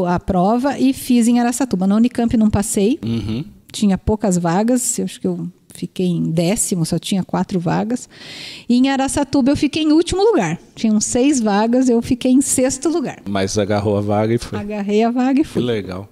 [0.09, 1.86] a prova e fiz em Araçatuba.
[1.86, 3.44] Na Unicamp não passei, uhum.
[3.70, 8.09] tinha poucas vagas, eu acho que eu fiquei em décimo, só tinha quatro vagas.
[8.66, 10.59] E em Araçatuba eu fiquei em último lugar.
[10.74, 13.18] Tinham seis vagas, eu fiquei em sexto lugar.
[13.28, 14.59] Mas agarrou a vaga e foi.
[14.59, 15.61] Agarrei a vaga e fui.
[15.61, 16.09] Que legal.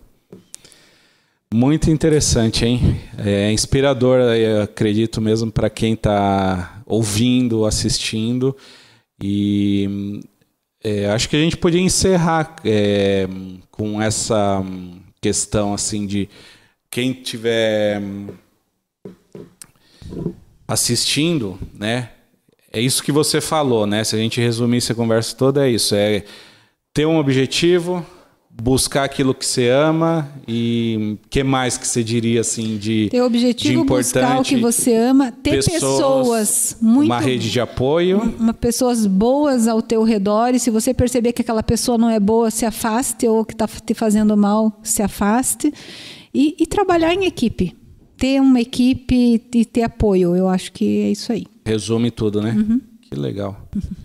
[1.54, 3.00] Muito interessante, hein?
[3.16, 4.18] É inspirador,
[4.62, 8.56] acredito mesmo, para quem está ouvindo, assistindo.
[9.22, 10.20] E
[10.82, 13.26] é, acho que a gente podia encerrar é,
[13.70, 14.62] com essa
[15.20, 16.28] questão assim de
[16.90, 18.02] quem tiver
[20.68, 22.10] assistindo, né?
[22.72, 24.02] É isso que você falou, né?
[24.04, 26.24] Se a gente resumir essa conversa toda, é isso: é
[26.92, 28.04] ter um objetivo,
[28.62, 33.74] buscar aquilo que você ama e que mais que você diria assim de ter objetivo
[33.74, 38.34] de importante, buscar o que você ama ter pessoas, pessoas muito uma rede de apoio.
[38.38, 42.20] uma, pessoas boas ao teu redor e se você perceber que aquela pessoa não é
[42.20, 45.72] boa se afaste ou que está te fazendo mal se afaste.
[46.32, 47.76] E, e trabalhar em equipe.
[48.16, 50.34] Ter uma equipe e ter apoio.
[50.34, 51.46] Eu acho que é isso aí.
[51.64, 52.52] Resume tudo né?
[52.52, 52.80] Uhum.
[53.02, 53.68] que legal.
[53.74, 54.03] Uhum.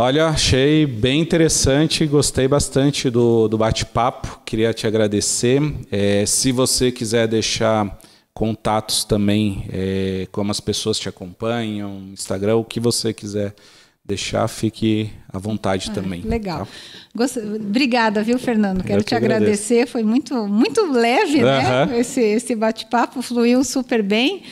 [0.00, 5.60] Olha, achei bem interessante, gostei bastante do, do bate-papo, queria te agradecer.
[5.90, 7.98] É, se você quiser deixar
[8.32, 13.56] contatos também, é, como as pessoas te acompanham, Instagram, o que você quiser
[14.04, 16.22] deixar, fique à vontade ah, também.
[16.22, 16.64] Legal.
[16.64, 16.72] Tá?
[17.14, 17.36] Gost...
[17.36, 18.84] Obrigada, viu, Fernando?
[18.84, 19.86] Quero te agradecer.
[19.86, 21.98] Foi muito, muito leve, né?
[21.98, 24.44] Esse, esse bate-papo fluiu super bem.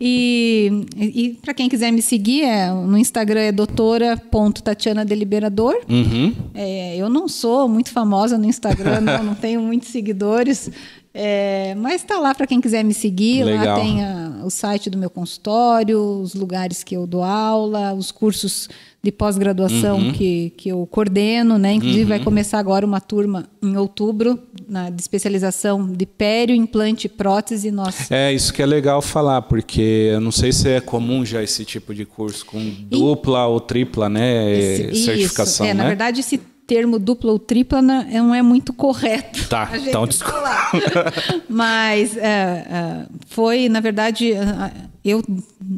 [0.00, 5.76] E, e para quem quiser me seguir, é, no Instagram é doutora.tatiana Deliberador.
[5.88, 6.32] Uhum.
[6.54, 10.70] É, eu não sou muito famosa no Instagram, não, não tenho muitos seguidores.
[11.16, 13.44] É, mas está lá para quem quiser me seguir.
[13.44, 13.78] Legal.
[13.78, 18.10] Lá tem a, o site do meu consultório, os lugares que eu dou aula, os
[18.10, 18.68] cursos
[19.00, 20.12] de pós-graduação uhum.
[20.12, 21.74] que, que eu coordeno, né?
[21.74, 22.08] Inclusive uhum.
[22.08, 27.70] vai começar agora uma turma em outubro na, de especialização de pério, implante e prótese.
[27.70, 28.10] Nós...
[28.10, 31.64] É, isso que é legal falar, porque eu não sei se é comum já esse
[31.64, 32.58] tipo de curso com
[32.88, 33.46] dupla e...
[33.46, 34.50] ou tripla, né?
[34.58, 35.70] Esse, certificação, isso.
[35.70, 35.82] É, né?
[35.82, 39.48] Na verdade, esse termo dupla ou tripla não é muito correto.
[39.48, 40.72] Tá, então desculpa.
[41.48, 44.32] Mas é, é, foi, na verdade,
[45.04, 45.22] eu,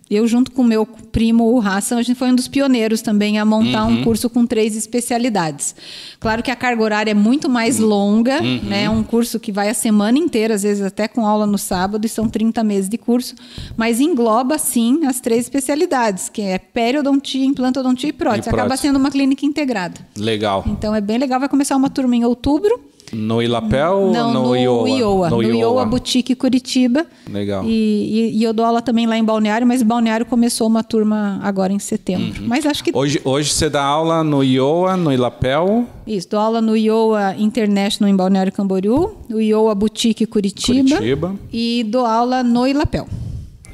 [0.09, 3.45] eu junto com meu primo, o Hassan, a gente foi um dos pioneiros também a
[3.45, 4.01] montar uhum.
[4.01, 5.75] um curso com três especialidades.
[6.21, 8.61] Claro que a carga horária é muito mais longa, uhum.
[8.63, 8.89] né?
[8.89, 12.09] Um curso que vai a semana inteira, às vezes até com aula no sábado, e
[12.09, 13.35] são 30 meses de curso,
[13.77, 18.49] mas engloba, sim, as três especialidades, que é periodontia, implantodontia e prótese.
[18.49, 18.61] E prótese.
[18.61, 20.01] Acaba sendo uma clínica integrada.
[20.17, 20.63] Legal.
[20.69, 22.81] Então é bem legal, vai começar uma turma em outubro.
[23.13, 24.89] No Ilapel Não, ou no, no Iowa?
[24.91, 25.31] Iowa?
[25.31, 25.59] No, no Iowa.
[25.59, 27.07] Iowa Boutique Curitiba.
[27.31, 27.65] Legal.
[27.65, 31.39] E, e, e, eu dou aula também lá em Balneário, mas Balneário começou uma turma
[31.43, 32.43] agora em setembro.
[32.43, 32.49] Uhum.
[32.49, 32.91] Mas acho que...
[32.95, 35.87] Hoje, hoje você dá aula no Iowa, no Ilapel?
[36.07, 41.35] Isso, dou aula no Iowa International em Balneário Camboriú, no Iowa Boutique Curitiba, Curitiba.
[41.53, 43.07] E dou aula no Ilapel.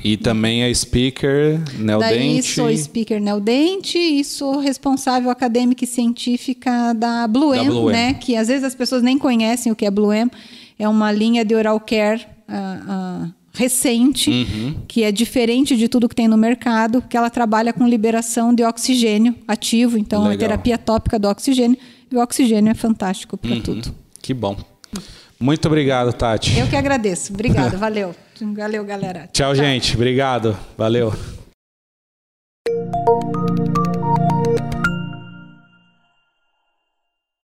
[0.05, 2.18] E também é speaker Neodente.
[2.18, 8.14] Daí sou speaker Neodente e sou responsável acadêmica e científica da Blue, da Blue né?
[8.14, 10.30] Que às vezes as pessoas nem conhecem o que é Blue M.
[10.78, 14.74] É uma linha de oral care uh, uh, recente, uhum.
[14.88, 18.64] que é diferente de tudo que tem no mercado, que ela trabalha com liberação de
[18.64, 20.34] oxigênio ativo, então Legal.
[20.34, 21.78] a terapia tópica do oxigênio.
[22.11, 23.61] E o oxigênio é fantástico para uhum.
[23.61, 23.94] tudo.
[24.20, 24.57] Que bom.
[25.43, 26.57] Muito obrigado, Tati.
[26.57, 27.32] Eu que agradeço.
[27.32, 28.14] Obrigado, valeu.
[28.55, 29.28] Valeu, galera.
[29.32, 29.55] Tchau, Tchau.
[29.57, 29.97] gente.
[29.97, 30.57] Obrigado.
[30.78, 31.12] Valeu.